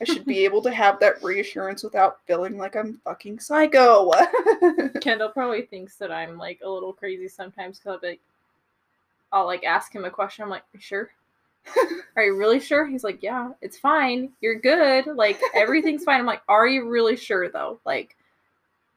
I 0.00 0.04
should 0.04 0.24
be 0.24 0.44
able 0.44 0.62
to 0.62 0.70
have 0.72 1.00
that 1.00 1.22
reassurance 1.24 1.82
without 1.82 2.18
feeling 2.26 2.56
like 2.56 2.76
I'm 2.76 3.00
fucking 3.04 3.40
psycho. 3.40 4.12
Kendall 5.00 5.30
probably 5.30 5.62
thinks 5.62 5.96
that 5.96 6.12
I'm 6.12 6.38
like 6.38 6.60
a 6.62 6.68
little 6.70 6.92
crazy 6.92 7.26
sometimes 7.28 7.78
because 7.78 7.98
I'll 8.02 8.08
like, 8.10 8.20
I'll 9.32 9.46
like 9.46 9.64
ask 9.64 9.92
him 9.92 10.04
a 10.04 10.10
question. 10.10 10.44
I'm 10.44 10.50
like, 10.50 10.62
"Are 10.62 10.74
you 10.74 10.80
sure? 10.80 11.10
Are 12.16 12.22
you 12.22 12.36
really 12.36 12.60
sure? 12.60 12.86
He's 12.86 13.04
like, 13.04 13.22
yeah, 13.22 13.50
it's 13.60 13.78
fine. 13.78 14.30
You're 14.40 14.58
good. 14.58 15.06
Like 15.06 15.40
everything's 15.54 16.04
fine. 16.04 16.20
I'm 16.20 16.26
like, 16.26 16.42
are 16.48 16.66
you 16.66 16.88
really 16.88 17.16
sure 17.16 17.48
though? 17.50 17.78
Like, 17.84 18.16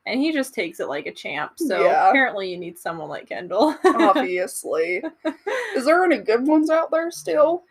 and 0.05 0.19
he 0.19 0.31
just 0.31 0.53
takes 0.53 0.79
it 0.79 0.87
like 0.87 1.05
a 1.05 1.11
champ. 1.11 1.53
So 1.57 1.83
Yeah. 1.83 2.09
apparently 2.09 2.49
you 2.49 2.57
need 2.57 2.77
someone 2.77 3.09
like 3.09 3.27
Kendall. 3.27 3.75
Obviously. 3.85 5.03
Is 5.75 5.85
there 5.85 6.03
any 6.03 6.19
good 6.19 6.45
ones 6.47 6.69
out 6.69 6.91
there 6.91 7.11
still? 7.11 7.63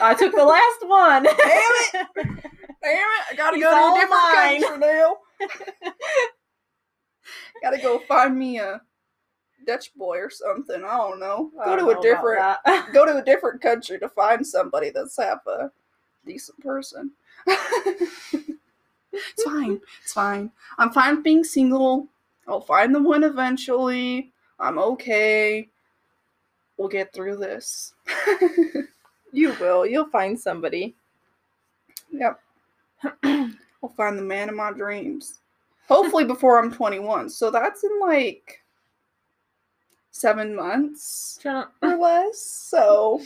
I 0.00 0.14
took 0.14 0.34
the 0.34 0.44
last 0.44 0.86
one. 0.86 1.22
Damn 1.24 2.06
it! 2.16 2.44
Damn 2.82 2.92
it! 2.94 3.24
I 3.30 3.34
gotta 3.36 3.56
He's 3.56 3.64
go 3.64 3.70
to 3.70 3.76
a 3.76 4.00
different 4.00 4.22
mine. 4.34 4.62
country 4.62 4.78
now. 4.78 5.16
gotta 7.62 7.78
go 7.78 7.98
find 8.00 8.38
me 8.38 8.58
a 8.58 8.80
Dutch 9.66 9.94
boy 9.94 10.18
or 10.18 10.30
something. 10.30 10.82
I 10.84 10.96
don't 10.96 11.20
know. 11.20 11.50
I 11.60 11.64
Go 11.66 11.76
don't 11.76 11.88
to 11.88 11.94
know 11.94 12.00
a 12.00 12.02
different 12.02 12.42
go 12.94 13.04
to 13.06 13.18
a 13.18 13.24
different 13.24 13.60
country 13.60 13.98
to 13.98 14.08
find 14.08 14.46
somebody 14.46 14.90
that's 14.90 15.16
half 15.18 15.46
a 15.46 15.70
decent 16.26 16.60
person. 16.60 17.12
it's 17.46 19.42
fine. 19.44 19.80
It's 20.02 20.12
fine. 20.12 20.50
I'm 20.78 20.90
fine 20.90 21.16
with 21.16 21.24
being 21.24 21.44
single. 21.44 22.08
I'll 22.48 22.60
find 22.60 22.94
the 22.94 23.02
one 23.02 23.24
eventually. 23.24 24.32
I'm 24.58 24.78
okay. 24.78 25.68
We'll 26.76 26.88
get 26.88 27.12
through 27.12 27.36
this. 27.36 27.94
You 29.32 29.54
will. 29.60 29.86
You'll 29.86 30.08
find 30.08 30.38
somebody. 30.38 30.94
yep. 32.10 32.40
I'll 33.82 33.88
find 33.96 34.18
the 34.18 34.22
man 34.22 34.48
of 34.48 34.54
my 34.54 34.72
dreams. 34.72 35.40
Hopefully 35.88 36.24
before 36.24 36.58
I'm 36.58 36.72
21. 36.72 37.30
So 37.30 37.50
that's 37.50 37.82
in 37.82 38.00
like 38.00 38.62
seven 40.10 40.54
months 40.54 41.38
or 41.44 41.68
less. 41.82 42.40
So 42.40 43.20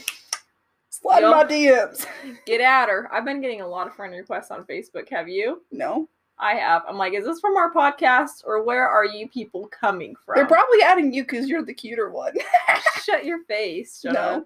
slide 0.88 1.22
my 1.22 1.44
DMs. 1.44 2.06
Get 2.46 2.60
at 2.60 2.88
her. 2.88 3.08
I've 3.12 3.24
been 3.24 3.40
getting 3.40 3.60
a 3.60 3.68
lot 3.68 3.86
of 3.86 3.94
friend 3.94 4.14
requests 4.14 4.50
on 4.50 4.64
Facebook. 4.64 5.08
Have 5.10 5.28
you? 5.28 5.62
No. 5.70 6.08
I 6.38 6.54
have. 6.54 6.82
I'm 6.88 6.96
like, 6.96 7.14
is 7.14 7.24
this 7.24 7.40
from 7.40 7.56
our 7.56 7.72
podcast 7.72 8.44
or 8.44 8.62
where 8.64 8.88
are 8.88 9.04
you 9.04 9.28
people 9.28 9.68
coming 9.68 10.14
from? 10.24 10.34
They're 10.36 10.46
probably 10.46 10.82
adding 10.82 11.12
you 11.12 11.22
because 11.22 11.48
you're 11.48 11.64
the 11.64 11.74
cuter 11.74 12.10
one. 12.10 12.34
Shut 13.04 13.24
your 13.24 13.44
face, 13.44 14.02
Jenna. 14.02 14.44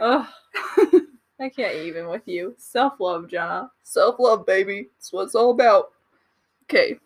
No. 0.00 0.26
Ugh. 0.80 0.92
I 1.38 1.48
can't 1.48 1.74
even 1.74 2.08
with 2.08 2.26
you. 2.26 2.54
Self 2.56 2.98
love, 2.98 3.28
Jenna. 3.28 3.70
Self 3.82 4.18
love, 4.18 4.46
baby. 4.46 4.88
That's 4.96 5.12
what 5.12 5.24
it's 5.24 5.34
all 5.34 5.50
about. 5.50 5.90
Okay. 6.64 6.98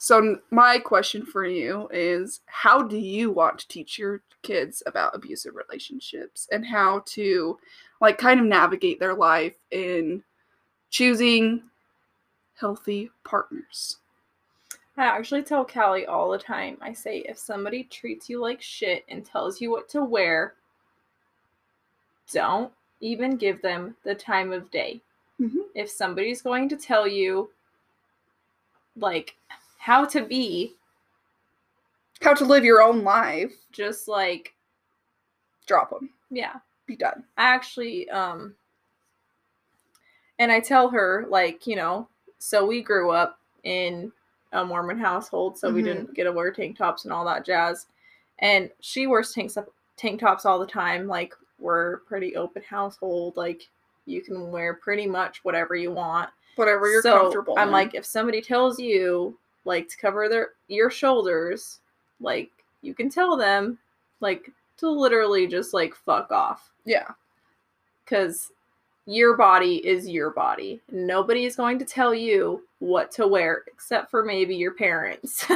So, 0.00 0.38
my 0.50 0.78
question 0.78 1.26
for 1.26 1.44
you 1.44 1.88
is 1.92 2.40
how 2.46 2.82
do 2.82 2.96
you 2.96 3.32
want 3.32 3.58
to 3.58 3.68
teach 3.68 3.98
your 3.98 4.22
kids 4.42 4.82
about 4.86 5.14
abusive 5.14 5.54
relationships 5.56 6.48
and 6.52 6.64
how 6.64 7.02
to, 7.06 7.58
like, 8.00 8.16
kind 8.16 8.38
of 8.38 8.46
navigate 8.46 9.00
their 9.00 9.14
life 9.14 9.56
in 9.72 10.22
choosing 10.90 11.62
healthy 12.54 13.10
partners? 13.24 13.96
I 14.96 15.04
actually 15.04 15.42
tell 15.42 15.64
Callie 15.64 16.06
all 16.06 16.30
the 16.30 16.38
time. 16.38 16.76
I 16.80 16.92
say, 16.92 17.18
if 17.18 17.38
somebody 17.38 17.84
treats 17.84 18.28
you 18.28 18.40
like 18.40 18.60
shit 18.62 19.04
and 19.08 19.24
tells 19.24 19.60
you 19.60 19.70
what 19.70 19.88
to 19.90 20.04
wear, 20.04 20.54
don't 22.32 22.72
even 23.00 23.36
give 23.36 23.62
them 23.62 23.96
the 24.04 24.14
time 24.14 24.52
of 24.52 24.70
day. 24.70 25.00
Mhm. 25.40 25.66
If 25.74 25.88
somebody's 25.90 26.42
going 26.42 26.68
to 26.70 26.76
tell 26.76 27.06
you, 27.06 27.50
like, 28.96 29.36
how 29.78 30.04
to 30.06 30.22
be, 30.22 30.74
How 32.20 32.34
to 32.34 32.44
live 32.44 32.64
your 32.64 32.82
own 32.82 33.04
life, 33.04 33.54
just 33.70 34.08
like, 34.08 34.52
drop 35.66 35.90
them. 35.90 36.10
yeah. 36.30 36.58
Be 36.86 36.96
done. 36.96 37.24
I 37.36 37.44
actually, 37.44 38.08
um, 38.10 38.56
and 40.40 40.50
I 40.50 40.58
tell 40.58 40.88
her, 40.88 41.26
like, 41.28 41.66
you 41.66 41.76
know, 41.76 42.08
so 42.38 42.66
we 42.66 42.82
grew 42.82 43.10
up 43.10 43.38
in 43.62 44.10
a 44.52 44.64
Mormon 44.64 44.98
household, 44.98 45.58
so 45.58 45.70
we 45.70 45.80
Mhm. 45.82 45.84
didn't 45.84 46.14
get 46.14 46.24
to 46.24 46.32
wear 46.32 46.50
tank 46.50 46.78
tops 46.78 47.04
and 47.04 47.12
all 47.12 47.24
that 47.26 47.44
jazz. 47.44 47.86
And 48.38 48.72
she 48.80 49.06
wears 49.06 49.32
tank, 49.32 49.52
tank 49.96 50.20
tops 50.20 50.44
all 50.46 50.58
the 50.58 50.66
time. 50.66 51.06
Like, 51.06 51.34
we're 51.58 51.94
a 51.94 51.98
pretty 51.98 52.36
open 52.36 52.62
household. 52.62 53.36
Like, 53.36 53.68
you 54.06 54.22
can 54.22 54.50
wear 54.50 54.74
pretty 54.74 55.06
much 55.06 55.44
whatever 55.44 55.74
you 55.74 55.92
want. 55.92 56.30
Whatever 56.56 56.90
you're 56.90 57.02
so 57.02 57.20
comfortable 57.20 57.54
I'm 57.58 57.68
in. 57.68 57.72
like, 57.72 57.94
if 57.94 58.04
somebody 58.04 58.40
tells 58.40 58.78
you, 58.78 59.38
like, 59.64 59.88
to 59.88 59.96
cover 59.96 60.28
their 60.28 60.50
your 60.68 60.90
shoulders, 60.90 61.80
like, 62.20 62.50
you 62.82 62.94
can 62.94 63.08
tell 63.08 63.36
them, 63.36 63.78
like, 64.20 64.50
to 64.78 64.88
literally 64.88 65.46
just, 65.46 65.74
like, 65.74 65.94
fuck 65.94 66.30
off 66.30 66.70
yeah. 66.84 67.08
because 68.04 68.50
your 69.08 69.38
body 69.38 69.76
is 69.86 70.06
your 70.06 70.28
body. 70.30 70.82
Nobody 70.92 71.46
is 71.46 71.56
going 71.56 71.78
to 71.78 71.86
tell 71.86 72.14
you 72.14 72.64
what 72.78 73.10
to 73.12 73.26
wear 73.26 73.64
except 73.66 74.10
for 74.10 74.22
maybe 74.22 74.54
your 74.54 74.74
parents. 74.74 75.46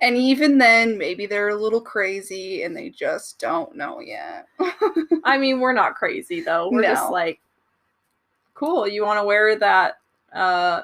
And 0.00 0.16
even 0.16 0.58
then, 0.58 0.96
maybe 0.96 1.26
they're 1.26 1.48
a 1.48 1.60
little 1.60 1.80
crazy 1.80 2.62
and 2.62 2.76
they 2.76 2.88
just 2.88 3.38
don't 3.40 3.74
know 3.74 4.00
yet. 4.00 4.46
I 5.24 5.38
mean, 5.38 5.58
we're 5.58 5.72
not 5.72 5.96
crazy 5.96 6.40
though. 6.40 6.70
We're 6.70 6.82
just 6.82 7.10
like, 7.10 7.40
cool. 8.54 8.86
You 8.86 9.04
want 9.04 9.18
to 9.18 9.24
wear 9.24 9.56
that, 9.58 9.98
uh, 10.32 10.82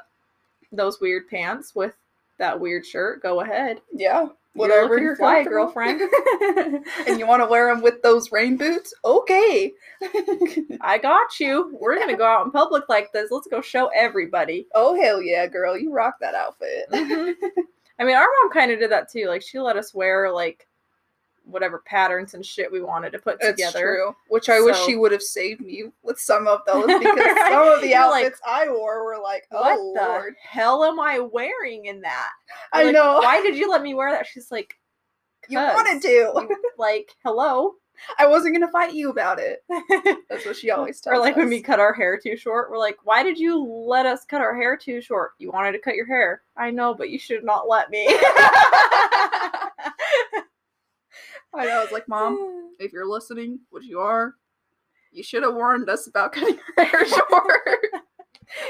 those 0.73 1.01
weird 1.01 1.29
pants 1.29 1.77
with 1.77 1.95
that 2.39 2.59
weird 2.59 2.85
shirt? 2.85 3.23
Go 3.23 3.41
ahead. 3.41 3.81
yeah. 3.93 4.27
You're 4.59 4.69
Whatever 4.69 4.89
looking 4.89 5.05
you're 5.05 5.17
fly, 5.17 5.45
girlfriend. 5.45 6.01
and 7.07 7.19
you 7.19 7.27
want 7.29 7.43
to 7.43 7.47
wear 7.47 7.73
them 7.73 7.83
with 7.83 8.03
those 8.03 8.33
rain 8.33 8.57
boots? 8.57 8.93
Okay. 9.05 9.73
I 10.81 10.99
got 10.99 11.39
you. 11.41 11.77
We're 11.81 11.99
gonna 11.99 12.17
go 12.17 12.27
out 12.27 12.45
in 12.45 12.51
public 12.53 12.89
like 12.89 13.13
this. 13.13 13.31
Let's 13.31 13.49
go 13.49 13.61
show 13.61 13.89
everybody. 13.95 14.67
oh 14.75 15.01
hell 15.01 15.21
yeah, 15.23 15.47
girl, 15.47 15.77
you 15.77 15.93
rock 15.93 16.15
that 16.21 16.35
outfit. 16.35 16.87
Mhm. 16.93 17.35
I 18.01 18.05
mean, 18.05 18.15
our 18.17 18.29
mom 18.43 18.53
kind 18.53 18.71
of 18.71 18.79
did 18.79 18.93
that 18.93 19.11
too. 19.11 19.27
Like, 19.27 19.43
she 19.43 19.59
let 19.59 19.77
us 19.77 19.93
wear 19.93 20.31
like 20.33 20.69
whatever 21.49 21.83
patterns 21.87 22.35
and 22.35 22.45
shit 22.45 22.71
we 22.71 22.81
wanted 22.83 23.11
to 23.13 23.19
put 23.19 23.39
That's 23.41 23.53
together. 23.57 23.81
true. 23.81 24.17
Which 24.29 24.49
I 24.49 24.61
wish 24.61 24.77
she 24.85 24.97
would 24.97 25.13
have 25.13 25.23
saved 25.23 25.61
me 25.61 25.85
with 26.03 26.19
some 26.21 26.47
of 26.47 26.61
those 26.67 26.87
because 26.99 27.37
some 27.49 27.69
of 27.69 27.81
the 27.81 27.89
You're 27.89 28.11
like, 28.11 28.27
outfits 28.27 28.41
I 28.47 28.69
wore 28.69 29.05
were 29.05 29.19
like, 29.23 29.47
oh 29.53 29.93
What 29.93 30.27
the 30.29 30.35
hell 30.43 30.85
am 30.85 31.01
I 31.01 31.19
wearing 31.21 31.87
in 31.87 32.01
that? 32.03 32.31
I 32.73 32.85
Like, 32.85 32.95
know. 32.95 33.19
Why 33.21 33.43
did 33.43 33.57
you 33.57 33.71
let 33.71 33.83
me 33.83 33.95
wear 33.95 34.11
that? 34.11 34.27
She's 34.27 34.51
like, 34.51 34.75
you 35.49 35.59
wanted 35.59 36.03
to. 36.03 36.09
you- 36.09 36.57
like, 36.79 37.11
hello. 37.25 37.75
I 38.17 38.27
wasn't 38.29 38.55
gonna 38.55 38.71
fight 38.71 38.95
you 38.95 39.11
about 39.11 39.41
it. 39.41 39.65
That's 40.31 40.47
what 40.47 40.55
she 40.55 40.71
always 40.71 41.01
tells 41.01 41.17
or 41.17 41.19
like 41.21 41.35
when 41.35 41.49
we 41.49 41.61
cut 41.61 41.81
our 41.81 41.93
hair 41.93 42.17
too 42.17 42.37
short, 42.37 42.71
we're 42.71 42.79
like, 42.79 42.97
why 43.03 43.25
did 43.25 43.37
you 43.39 43.61
let 43.61 44.07
us 44.07 44.25
cut 44.25 44.41
our 44.41 44.55
hair 44.55 44.77
too 44.77 45.01
short? 45.01 45.33
You 45.39 45.51
wanted 45.51 45.73
to 45.73 45.81
cut 45.81 45.97
your 45.97 46.07
hair. 46.07 46.43
I 46.57 46.71
know, 46.71 46.95
but 46.95 47.11
you 47.11 47.19
should 47.19 47.43
not 47.43 47.69
let 47.69 47.91
me. 47.91 48.07
I 51.55 51.67
know. 51.67 51.81
I 51.81 51.83
was 51.83 51.93
like, 51.93 52.09
Mom, 52.09 52.73
if 52.79 52.93
you're 52.93 53.09
listening, 53.09 53.61
which 53.71 53.85
you 53.85 54.01
are, 54.01 54.35
you 55.13 55.23
should 55.23 55.43
have 55.43 55.55
warned 55.55 55.89
us 55.89 56.07
about 56.07 56.33
cutting 56.33 56.59
your 56.77 56.87
hair 56.87 57.07
short. 57.09 57.81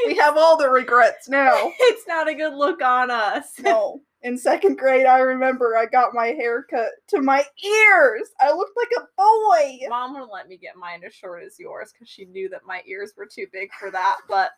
we 0.06 0.16
have 0.16 0.36
all 0.36 0.56
the 0.56 0.68
regrets 0.70 1.28
now. 1.28 1.72
it's 1.80 2.06
not 2.06 2.28
a 2.28 2.34
good 2.34 2.54
look 2.54 2.82
on 2.82 3.10
us. 3.10 3.52
No. 3.60 4.00
In 4.22 4.36
second 4.36 4.78
grade, 4.78 5.06
I 5.06 5.20
remember 5.20 5.76
I 5.76 5.86
got 5.86 6.12
my 6.12 6.26
hair 6.26 6.64
cut 6.68 6.90
to 7.10 7.22
my 7.22 7.44
ears. 7.64 8.28
I 8.40 8.52
looked 8.52 8.76
like 8.76 8.90
a 8.98 9.06
boy. 9.16 9.86
Mom 9.88 10.12
wouldn't 10.12 10.32
let 10.32 10.48
me 10.48 10.56
get 10.56 10.74
mine 10.76 11.02
as 11.06 11.14
short 11.14 11.44
as 11.44 11.56
yours 11.56 11.92
because 11.92 12.08
she 12.08 12.24
knew 12.24 12.48
that 12.48 12.66
my 12.66 12.82
ears 12.84 13.12
were 13.16 13.28
too 13.32 13.46
big 13.52 13.70
for 13.78 13.92
that, 13.92 14.16
but 14.28 14.50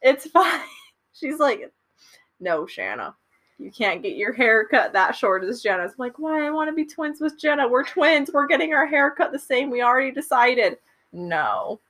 it's 0.00 0.26
fine. 0.28 0.62
She's 1.12 1.38
like, 1.38 1.70
no, 2.40 2.66
Shanna. 2.66 3.14
You 3.58 3.70
can't 3.70 4.02
get 4.02 4.16
your 4.16 4.32
hair 4.32 4.66
cut 4.66 4.92
that 4.92 5.14
short 5.14 5.44
as 5.44 5.62
Jenna's. 5.62 5.92
I'm 5.92 5.96
like, 5.98 6.18
why? 6.18 6.46
I 6.46 6.50
want 6.50 6.68
to 6.68 6.74
be 6.74 6.84
twins 6.84 7.20
with 7.20 7.40
Jenna. 7.40 7.68
We're 7.68 7.84
twins. 7.84 8.30
We're 8.32 8.46
getting 8.46 8.74
our 8.74 8.86
hair 8.86 9.10
cut 9.10 9.32
the 9.32 9.38
same. 9.38 9.70
We 9.70 9.82
already 9.82 10.10
decided. 10.10 10.78
No. 11.12 11.80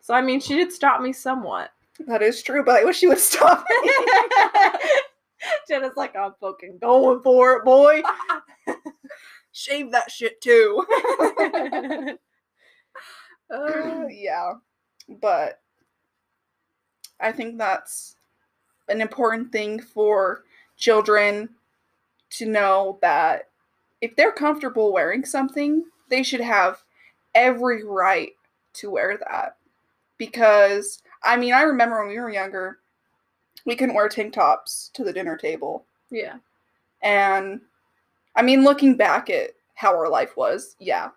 So, 0.00 0.14
I 0.14 0.20
mean, 0.20 0.40
she 0.40 0.54
did 0.54 0.72
stop 0.72 1.00
me 1.00 1.12
somewhat. 1.12 1.70
That 2.06 2.22
is 2.22 2.42
true, 2.42 2.64
but 2.64 2.76
I 2.76 2.84
wish 2.84 2.98
she 2.98 3.08
would 3.08 3.18
stop 3.18 3.64
me. 3.68 3.92
Jenna's 5.68 5.96
like, 5.96 6.14
I'm 6.14 6.34
fucking 6.40 6.78
going 6.78 7.20
for 7.22 7.56
it, 7.56 7.64
boy. 7.64 8.02
Shave 9.52 9.90
that 9.92 10.10
shit 10.10 10.40
too. 10.40 10.84
Uh, 13.50 14.06
yeah, 14.10 14.52
but 15.08 15.60
I 17.18 17.32
think 17.32 17.56
that's 17.56 18.16
an 18.88 19.00
important 19.00 19.50
thing 19.52 19.80
for 19.80 20.44
children 20.78 21.50
to 22.30 22.46
know 22.46 22.98
that 23.02 23.48
if 24.00 24.14
they're 24.16 24.32
comfortable 24.32 24.92
wearing 24.92 25.24
something, 25.24 25.84
they 26.08 26.22
should 26.22 26.40
have 26.40 26.82
every 27.34 27.84
right 27.84 28.32
to 28.74 28.90
wear 28.90 29.18
that. 29.18 29.56
Because, 30.18 31.02
I 31.24 31.36
mean, 31.36 31.52
I 31.52 31.62
remember 31.62 31.98
when 32.00 32.08
we 32.08 32.18
were 32.20 32.30
younger, 32.30 32.78
we 33.64 33.76
couldn't 33.76 33.94
wear 33.94 34.08
tank 34.08 34.32
tops 34.32 34.90
to 34.94 35.04
the 35.04 35.12
dinner 35.12 35.36
table. 35.36 35.84
yeah. 36.10 36.36
And, 37.02 37.60
I 38.34 38.42
mean, 38.42 38.64
looking 38.64 38.96
back 38.96 39.30
at 39.30 39.50
how 39.76 39.90
our 39.94 40.08
life 40.08 40.36
was, 40.36 40.74
yeah, 40.80 41.10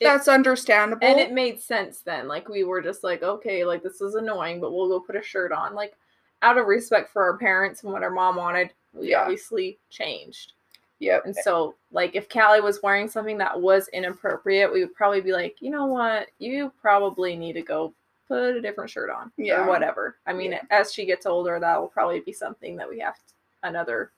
It- 0.00 0.04
that's 0.04 0.28
understandable. 0.28 1.06
And 1.06 1.18
it 1.18 1.32
made 1.32 1.60
sense 1.62 2.00
then. 2.00 2.28
Like 2.28 2.48
we 2.48 2.64
were 2.64 2.82
just 2.82 3.02
like, 3.04 3.22
okay, 3.22 3.64
like 3.64 3.82
this 3.82 4.02
is 4.02 4.14
annoying, 4.16 4.60
but 4.60 4.72
we'll 4.72 4.88
go 4.88 5.00
put 5.00 5.16
a 5.16 5.22
shirt 5.22 5.50
on. 5.52 5.74
Like 5.74 5.94
out 6.42 6.58
of 6.58 6.66
respect 6.66 7.10
for 7.10 7.22
our 7.22 7.38
parents 7.38 7.82
and 7.84 7.92
what 7.92 8.02
our 8.02 8.10
mom 8.10 8.36
wanted, 8.36 8.70
we 8.94 9.10
Yeah. 9.10 9.22
obviously 9.22 9.78
changed. 9.90 10.52
yep. 11.00 11.24
And 11.26 11.34
so, 11.36 11.74
like, 11.90 12.14
if 12.14 12.28
Callie 12.30 12.60
was 12.62 12.82
wearing 12.82 13.08
something 13.08 13.36
that 13.38 13.60
was 13.60 13.88
inappropriate, 13.88 14.72
we 14.72 14.80
would 14.80 14.94
probably 14.94 15.20
be 15.20 15.32
like, 15.32 15.60
you 15.60 15.70
know 15.70 15.84
what, 15.86 16.28
you 16.38 16.72
probably 16.80 17.36
need 17.36 17.54
to 17.54 17.62
go 17.62 17.92
put 18.26 18.56
a 18.56 18.60
different 18.60 18.88
shirt 18.90 19.10
on 19.10 19.30
Yeah. 19.36 19.64
or 19.64 19.68
whatever. 19.68 20.16
I 20.26 20.32
mean, 20.32 20.52
Yeah. 20.52 20.62
as 20.70 20.92
she 20.94 21.04
gets 21.04 21.26
older, 21.26 21.58
that 21.60 21.78
will 21.78 21.88
probably 21.88 22.20
be 22.20 22.32
something 22.32 22.76
that 22.76 22.88
we 22.88 23.00
have 23.00 23.16
to, 23.16 23.34
another 23.64 24.12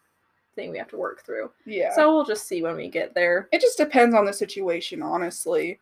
thing 0.55 0.71
we 0.71 0.79
have 0.79 0.89
to 0.91 0.97
work 0.97 1.23
through. 1.25 1.51
Yeah. 1.65 1.93
So 1.95 2.15
we'll 2.15 2.25
just 2.25 2.47
see 2.47 2.63
when 2.63 2.77
we 2.77 2.89
get 2.89 3.15
there. 3.15 3.49
it 3.53 3.61
just 3.61 3.79
depends 3.79 4.15
on 4.15 4.25
the 4.25 4.33
situation, 4.33 5.03
honestly. 5.03 5.81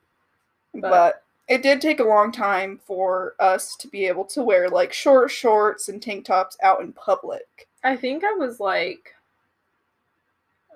But- 0.73 0.91
But, 0.91 1.23
it 1.49 1.61
did 1.63 1.83
take 1.83 2.01
a 2.01 2.05
long 2.05 2.33
time 2.33 2.79
for 2.79 3.35
us 3.39 3.77
to 3.77 3.89
be 3.89 4.07
able 4.07 4.25
to 4.25 4.43
wear 4.43 4.71
like 4.71 4.93
short 4.95 5.31
shorts 5.31 5.91
and 5.91 6.03
tank 6.03 6.25
tops 6.25 6.57
out 6.63 6.81
in 6.81 6.93
public. 6.95 7.69
I 7.85 7.97
think 7.97 8.25
I 8.25 8.33
was 8.33 8.61
like 8.61 9.15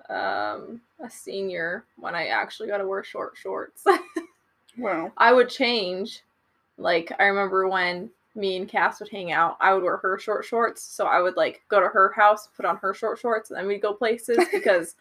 um 0.09 0.81
a 1.03 1.09
senior 1.09 1.85
when 1.97 2.15
I 2.15 2.27
actually 2.27 2.69
got 2.69 2.77
to 2.77 2.87
wear 2.87 3.03
short 3.03 3.37
shorts. 3.37 3.83
Well, 4.77 5.11
I 5.17 5.33
would 5.33 5.49
change. 5.49 6.23
Like 6.77 7.11
I 7.19 7.25
remember 7.25 7.67
when 7.67 8.09
me 8.35 8.55
and 8.55 8.69
Cass 8.69 8.99
would 8.99 9.09
hang 9.09 9.31
out, 9.31 9.57
I 9.59 9.73
would 9.73 9.83
wear 9.83 9.97
her 9.97 10.17
short 10.17 10.45
shorts. 10.45 10.81
So 10.81 11.05
I 11.05 11.21
would 11.21 11.35
like 11.35 11.61
go 11.69 11.81
to 11.81 11.87
her 11.87 12.13
house, 12.15 12.47
put 12.55 12.65
on 12.65 12.77
her 12.77 12.93
short 12.93 13.19
shorts, 13.19 13.49
and 13.49 13.59
then 13.59 13.67
we'd 13.67 13.81
go 13.81 13.93
places 13.93 14.37
because 14.53 14.95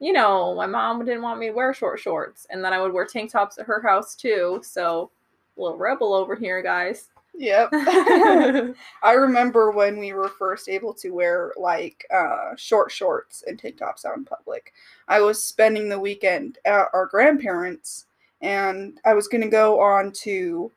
you 0.00 0.12
know, 0.12 0.54
my 0.56 0.66
mom 0.66 1.04
didn't 1.04 1.22
want 1.22 1.38
me 1.38 1.46
to 1.48 1.52
wear 1.52 1.72
short 1.72 2.00
shorts. 2.00 2.44
And 2.50 2.64
then 2.64 2.72
I 2.72 2.82
would 2.82 2.92
wear 2.92 3.06
tank 3.06 3.30
tops 3.30 3.58
at 3.58 3.66
her 3.66 3.80
house 3.80 4.16
too. 4.16 4.60
So 4.64 5.10
little 5.56 5.78
rebel 5.78 6.12
over 6.12 6.34
here, 6.34 6.60
guys. 6.60 7.08
Yep. 7.34 7.68
I 9.02 9.12
remember 9.12 9.70
when 9.70 9.98
we 9.98 10.12
were 10.12 10.28
first 10.28 10.68
able 10.68 10.94
to 10.94 11.10
wear 11.10 11.52
like 11.56 12.06
uh, 12.12 12.54
short 12.56 12.90
shorts 12.90 13.44
and 13.46 13.58
tank 13.58 13.78
tops 13.78 14.04
out 14.04 14.16
in 14.16 14.24
public. 14.24 14.72
I 15.08 15.20
was 15.20 15.42
spending 15.42 15.88
the 15.88 16.00
weekend 16.00 16.58
at 16.64 16.88
our 16.92 17.06
grandparents, 17.06 18.06
and 18.40 18.98
I 19.04 19.14
was 19.14 19.28
going 19.28 19.42
to 19.42 19.48
go 19.48 19.80
on 19.80 20.12
to 20.22 20.70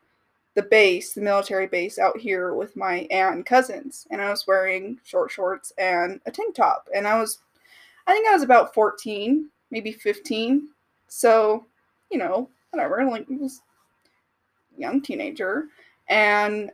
the 0.56 0.64
base, 0.64 1.14
the 1.14 1.22
military 1.22 1.68
base 1.68 2.00
out 2.00 2.18
here 2.18 2.54
with 2.54 2.76
my 2.78 3.08
aunt 3.12 3.36
and 3.36 3.46
cousins, 3.46 4.08
and 4.10 4.22
I 4.22 4.30
was 4.30 4.48
wearing 4.48 5.00
short 5.04 5.30
shorts 5.32 5.74
and 5.78 6.22
a 6.26 6.32
tank 6.32 6.56
top, 6.56 6.88
and 6.96 7.08
I 7.08 7.20
was, 7.20 7.40
I 8.08 8.14
think 8.14 8.28
I 8.28 8.34
was 8.34 8.44
about 8.44 8.74
fourteen, 8.74 9.50
maybe 9.70 9.92
fifteen, 9.92 10.70
so 11.08 11.66
you 12.10 12.18
know, 12.18 12.50
whatever, 12.72 13.04
like 13.06 13.28
was 13.30 13.62
young 14.78 15.02
teenager, 15.02 15.68
and 16.08 16.72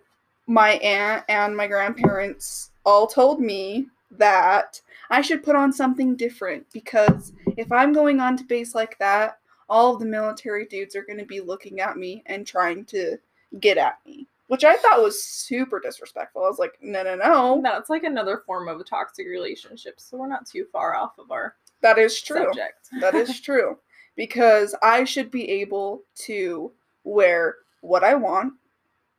my 0.48 0.72
aunt 0.72 1.24
and 1.30 1.56
my 1.56 1.68
grandparents 1.68 2.72
all 2.86 3.08
told 3.08 3.40
me 3.40 3.88
that 4.12 4.82
I 5.10 5.22
should 5.22 5.44
put 5.44 5.56
on 5.56 5.72
something 5.72 6.16
different 6.16 6.66
because 6.74 7.34
if 7.58 7.72
I'm 7.72 7.94
going 7.94 8.20
on 8.20 8.38
to 8.38 8.44
base 8.44 8.76
like 8.76 8.98
that, 9.00 9.38
all 9.70 9.94
of 9.94 10.00
the 10.00 10.06
military 10.06 10.66
dudes 10.66 10.96
are 10.96 11.04
going 11.04 11.20
to 11.20 11.26
be 11.26 11.40
looking 11.40 11.80
at 11.80 11.98
me 11.98 12.24
and 12.26 12.46
trying 12.46 12.84
to 12.86 13.18
get 13.60 13.78
at 13.78 14.00
me, 14.06 14.28
which 14.48 14.64
I 14.64 14.76
thought 14.76 15.02
was 15.02 15.24
super 15.24 15.80
disrespectful. 15.80 16.44
I 16.44 16.50
was 16.50 16.60
like, 16.60 16.78
no, 16.82 17.04
no, 17.04 17.16
no, 17.56 17.78
it's 17.78 17.90
like 17.90 18.04
another 18.04 18.44
form 18.46 18.68
of 18.68 18.80
a 18.80 18.84
toxic 18.84 19.28
relationship. 19.28 20.00
So 20.00 20.18
we're 20.18 20.28
not 20.28 20.46
too 20.46 20.66
far 20.72 20.96
off 20.96 21.18
of 21.20 21.32
our 21.32 21.56
that 21.82 21.98
is 21.98 22.22
true. 22.22 22.46
subject. 22.46 22.90
that 23.00 23.16
is 23.16 23.40
true 23.40 23.78
because 24.16 24.76
I 24.84 25.04
should 25.04 25.32
be 25.32 25.50
able 25.50 26.04
to 26.26 26.72
wear 27.04 27.56
what 27.82 28.04
I 28.04 28.14
want 28.16 28.54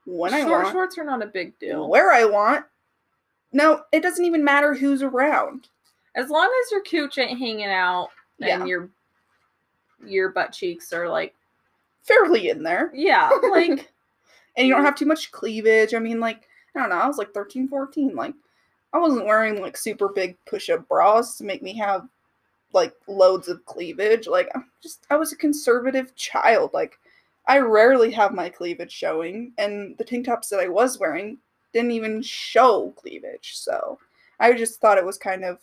when 0.04 0.34
I 0.34 0.40
Short 0.42 0.62
want. 0.64 0.72
shorts 0.72 0.98
are 0.98 1.04
not 1.04 1.22
a 1.22 1.26
big 1.26 1.58
deal. 1.58 1.88
where 1.88 2.12
I 2.12 2.24
want. 2.24 2.64
No, 3.52 3.82
it 3.92 4.02
doesn't 4.02 4.24
even 4.24 4.42
matter 4.44 4.74
who's 4.74 5.02
around. 5.02 5.68
As 6.14 6.28
long 6.30 6.50
as 6.64 6.70
your 6.72 6.82
cooch 6.82 7.18
ain't 7.18 7.38
hanging 7.38 7.66
out 7.66 8.08
Yeah. 8.38 8.58
and 8.60 8.68
your 8.68 8.88
your 10.04 10.30
butt 10.30 10.52
cheeks 10.52 10.92
are 10.92 11.08
like 11.08 11.34
Fairly 12.02 12.48
in 12.48 12.62
there. 12.64 12.90
yeah, 12.94 13.30
like 13.50 13.92
And 14.56 14.66
you 14.66 14.74
don't 14.74 14.84
have 14.84 14.96
too 14.96 15.06
much 15.06 15.30
cleavage. 15.30 15.94
I 15.94 15.98
mean, 16.00 16.18
like, 16.18 16.48
I 16.74 16.80
don't 16.80 16.90
know, 16.90 16.96
I 16.96 17.06
was 17.06 17.16
like 17.18 17.32
13, 17.32 17.68
14. 17.68 18.16
Like, 18.16 18.34
I 18.92 18.98
wasn't 18.98 19.24
wearing 19.26 19.60
like 19.60 19.76
super 19.76 20.08
big 20.08 20.36
push 20.44 20.68
up 20.68 20.86
bras 20.88 21.36
to 21.38 21.44
make 21.44 21.62
me 21.62 21.74
have 21.78 22.08
like 22.72 22.92
loads 23.06 23.46
of 23.48 23.64
cleavage. 23.66 24.26
Like, 24.26 24.48
I'm 24.54 24.66
just, 24.82 25.04
I 25.10 25.16
was 25.16 25.32
a 25.32 25.36
conservative 25.36 26.14
child. 26.16 26.70
Like, 26.74 26.98
I 27.46 27.58
rarely 27.58 28.10
have 28.12 28.32
my 28.34 28.48
cleavage 28.48 28.92
showing. 28.92 29.52
And 29.58 29.96
the 29.98 30.04
tank 30.04 30.26
tops 30.26 30.48
that 30.50 30.60
I 30.60 30.68
was 30.68 30.98
wearing 30.98 31.38
didn't 31.72 31.90
even 31.92 32.22
show 32.22 32.92
cleavage. 32.96 33.56
So 33.56 33.98
I 34.40 34.52
just 34.52 34.80
thought 34.80 34.98
it 34.98 35.04
was 35.04 35.18
kind 35.18 35.44
of 35.44 35.58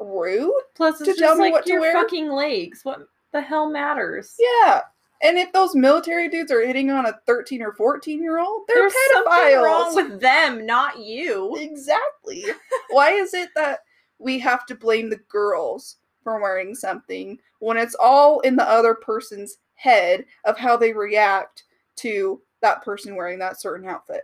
rude. 0.00 0.52
plus 0.74 1.00
it's 1.00 1.10
To 1.14 1.16
tell 1.18 1.36
me 1.36 1.44
like 1.44 1.52
what 1.52 1.66
to 1.66 1.78
wear? 1.78 1.92
fucking 1.92 2.28
legs. 2.30 2.80
What 2.84 3.00
the 3.32 3.40
hell 3.40 3.68
matters? 3.68 4.34
Yeah. 4.38 4.82
And 5.22 5.38
if 5.38 5.50
those 5.52 5.74
military 5.74 6.28
dudes 6.28 6.52
are 6.52 6.64
hitting 6.66 6.90
on 6.90 7.06
a 7.06 7.18
13 7.26 7.62
or 7.62 7.72
14 7.72 8.22
year 8.22 8.38
old, 8.38 8.62
they're 8.68 8.76
There's 8.76 8.92
something 9.12 9.32
pedophiles. 9.32 9.62
wrong 9.64 9.94
with 9.94 10.20
them, 10.20 10.66
not 10.66 10.98
you. 10.98 11.56
exactly. 11.58 12.44
Why 12.90 13.10
is 13.12 13.32
it 13.32 13.48
that 13.56 13.80
we 14.18 14.38
have 14.40 14.66
to 14.66 14.74
blame 14.74 15.08
the 15.10 15.20
girls 15.28 15.96
for 16.22 16.40
wearing 16.40 16.74
something 16.74 17.38
when 17.60 17.76
it's 17.78 17.94
all 17.98 18.40
in 18.40 18.56
the 18.56 18.68
other 18.68 18.94
person's 18.94 19.56
head 19.76 20.24
of 20.44 20.58
how 20.58 20.76
they 20.76 20.92
react 20.92 21.64
to 21.96 22.40
that 22.60 22.82
person 22.84 23.14
wearing 23.16 23.38
that 23.38 23.60
certain 23.60 23.88
outfit? 23.88 24.22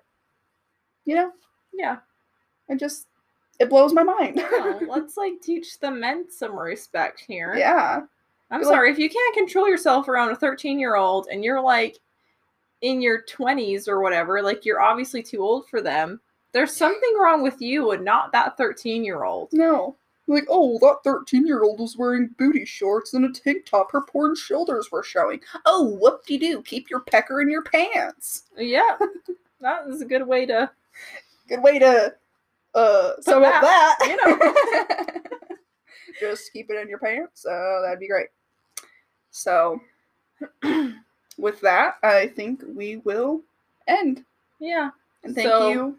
You 1.05 1.15
know, 1.17 1.33
Yeah. 1.73 1.99
it 2.69 2.79
just 2.79 3.07
it 3.59 3.69
blows 3.69 3.93
my 3.93 4.03
mind. 4.03 4.43
Let's 4.89 5.17
like 5.17 5.41
teach 5.41 5.79
the 5.79 5.91
men 5.91 6.27
some 6.31 6.59
respect 6.59 7.21
here. 7.21 7.55
yeah. 7.57 8.01
I'm 8.51 8.61
like- 8.63 8.69
sorry 8.69 8.91
if 8.91 8.99
you 8.99 9.09
can't 9.09 9.35
control 9.37 9.69
yourself 9.69 10.09
around 10.09 10.31
a 10.31 10.37
13 10.37 10.79
year 10.79 10.97
old 10.97 11.29
and 11.31 11.45
you're 11.45 11.61
like 11.61 11.99
in 12.81 13.01
your 13.01 13.23
20s 13.25 13.87
or 13.89 14.01
whatever, 14.01 14.43
like 14.43 14.65
you're 14.65 14.81
obviously 14.81 15.23
too 15.23 15.43
old 15.43 15.69
for 15.69 15.81
them. 15.81 16.21
There's 16.53 16.75
something 16.77 17.15
wrong 17.19 17.43
with 17.43 17.61
you 17.63 17.93
and 17.93 18.05
not 18.05 18.33
that 18.33 18.57
13 18.57 19.05
year 19.05 19.25
old. 19.25 19.51
No. 19.53 19.97
Like, 20.33 20.47
oh, 20.49 20.79
that 20.81 20.99
13 21.05 21.47
year 21.47 21.63
old 21.63 21.79
was 21.81 21.97
wearing 21.97 22.35
booty 22.39 22.65
shorts 22.65 23.15
and 23.15 23.25
a 23.25 23.33
tank 23.33 23.67
top. 23.67 23.93
Her 23.93 24.01
porn 24.01 24.35
shoulders 24.35 24.91
were 24.91 25.03
showing. 25.03 25.41
Oh, 25.67 25.85
whoop 26.01 26.25
de 26.27 26.39
doo. 26.39 26.63
Keep 26.63 26.89
your 26.91 27.01
pecker 27.01 27.43
in 27.43 27.51
your 27.51 27.63
pants. 27.63 28.45
Yeah, 28.57 28.97
that 29.61 29.87
is 29.89 30.01
a 30.01 30.07
good 30.07 30.27
way 30.27 30.47
to. 30.47 30.71
Good 31.49 31.63
way 31.63 31.79
to 31.79 32.15
uh 32.75 33.13
sum 33.21 33.43
up 33.45 33.61
that, 33.61 33.97
that. 34.01 34.09
you 34.09 34.17
know. 35.51 35.57
Just 36.21 36.53
keep 36.53 36.71
it 36.71 36.81
in 36.81 36.89
your 36.89 36.99
pants. 36.99 37.45
Uh, 37.45 37.81
that'd 37.83 37.99
be 38.01 38.09
great. 38.09 38.29
So, 39.31 39.81
with 41.39 41.61
that, 41.61 41.95
I 42.03 42.29
think 42.29 42.63
we 42.75 42.97
will 42.99 43.43
end. 43.89 44.25
Yeah. 44.61 44.91
And 45.25 45.35
thank 45.35 45.49
So- 45.49 45.69
you, 45.71 45.99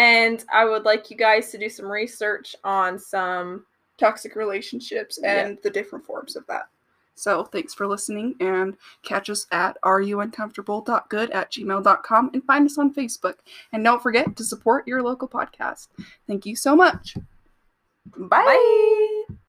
And 0.00 0.42
I 0.50 0.64
would 0.64 0.84
like 0.84 1.10
you 1.10 1.16
guys 1.16 1.50
to 1.50 1.58
do 1.58 1.68
some 1.68 1.86
research 1.86 2.56
on 2.64 2.98
some. 2.98 3.66
toxic 3.98 4.34
relationships 4.34 5.18
Yeah. 5.22 5.44
and 5.44 5.58
the 5.62 5.68
different 5.68 6.06
forms 6.06 6.34
of 6.34 6.46
that. 6.46 6.68
So 7.16 7.44
thanks 7.44 7.74
for 7.74 7.86
listening 7.86 8.34
and 8.40 8.78
catch 9.02 9.28
us 9.28 9.46
at 9.52 9.76
areyouuncomfortable.good 9.82 11.30
at 11.32 11.52
gmail.com 11.52 12.30
and 12.32 12.42
find 12.44 12.64
us 12.64 12.78
on 12.78 12.94
Facebook. 12.94 13.34
And 13.74 13.84
don't 13.84 14.02
forget 14.02 14.34
to 14.36 14.42
support 14.42 14.88
your 14.88 15.02
local 15.02 15.28
podcast. 15.28 15.88
Thank 16.26 16.46
you 16.46 16.56
so 16.56 16.74
much. 16.74 17.14
Bye. 18.16 18.42
Bye. 18.46 19.06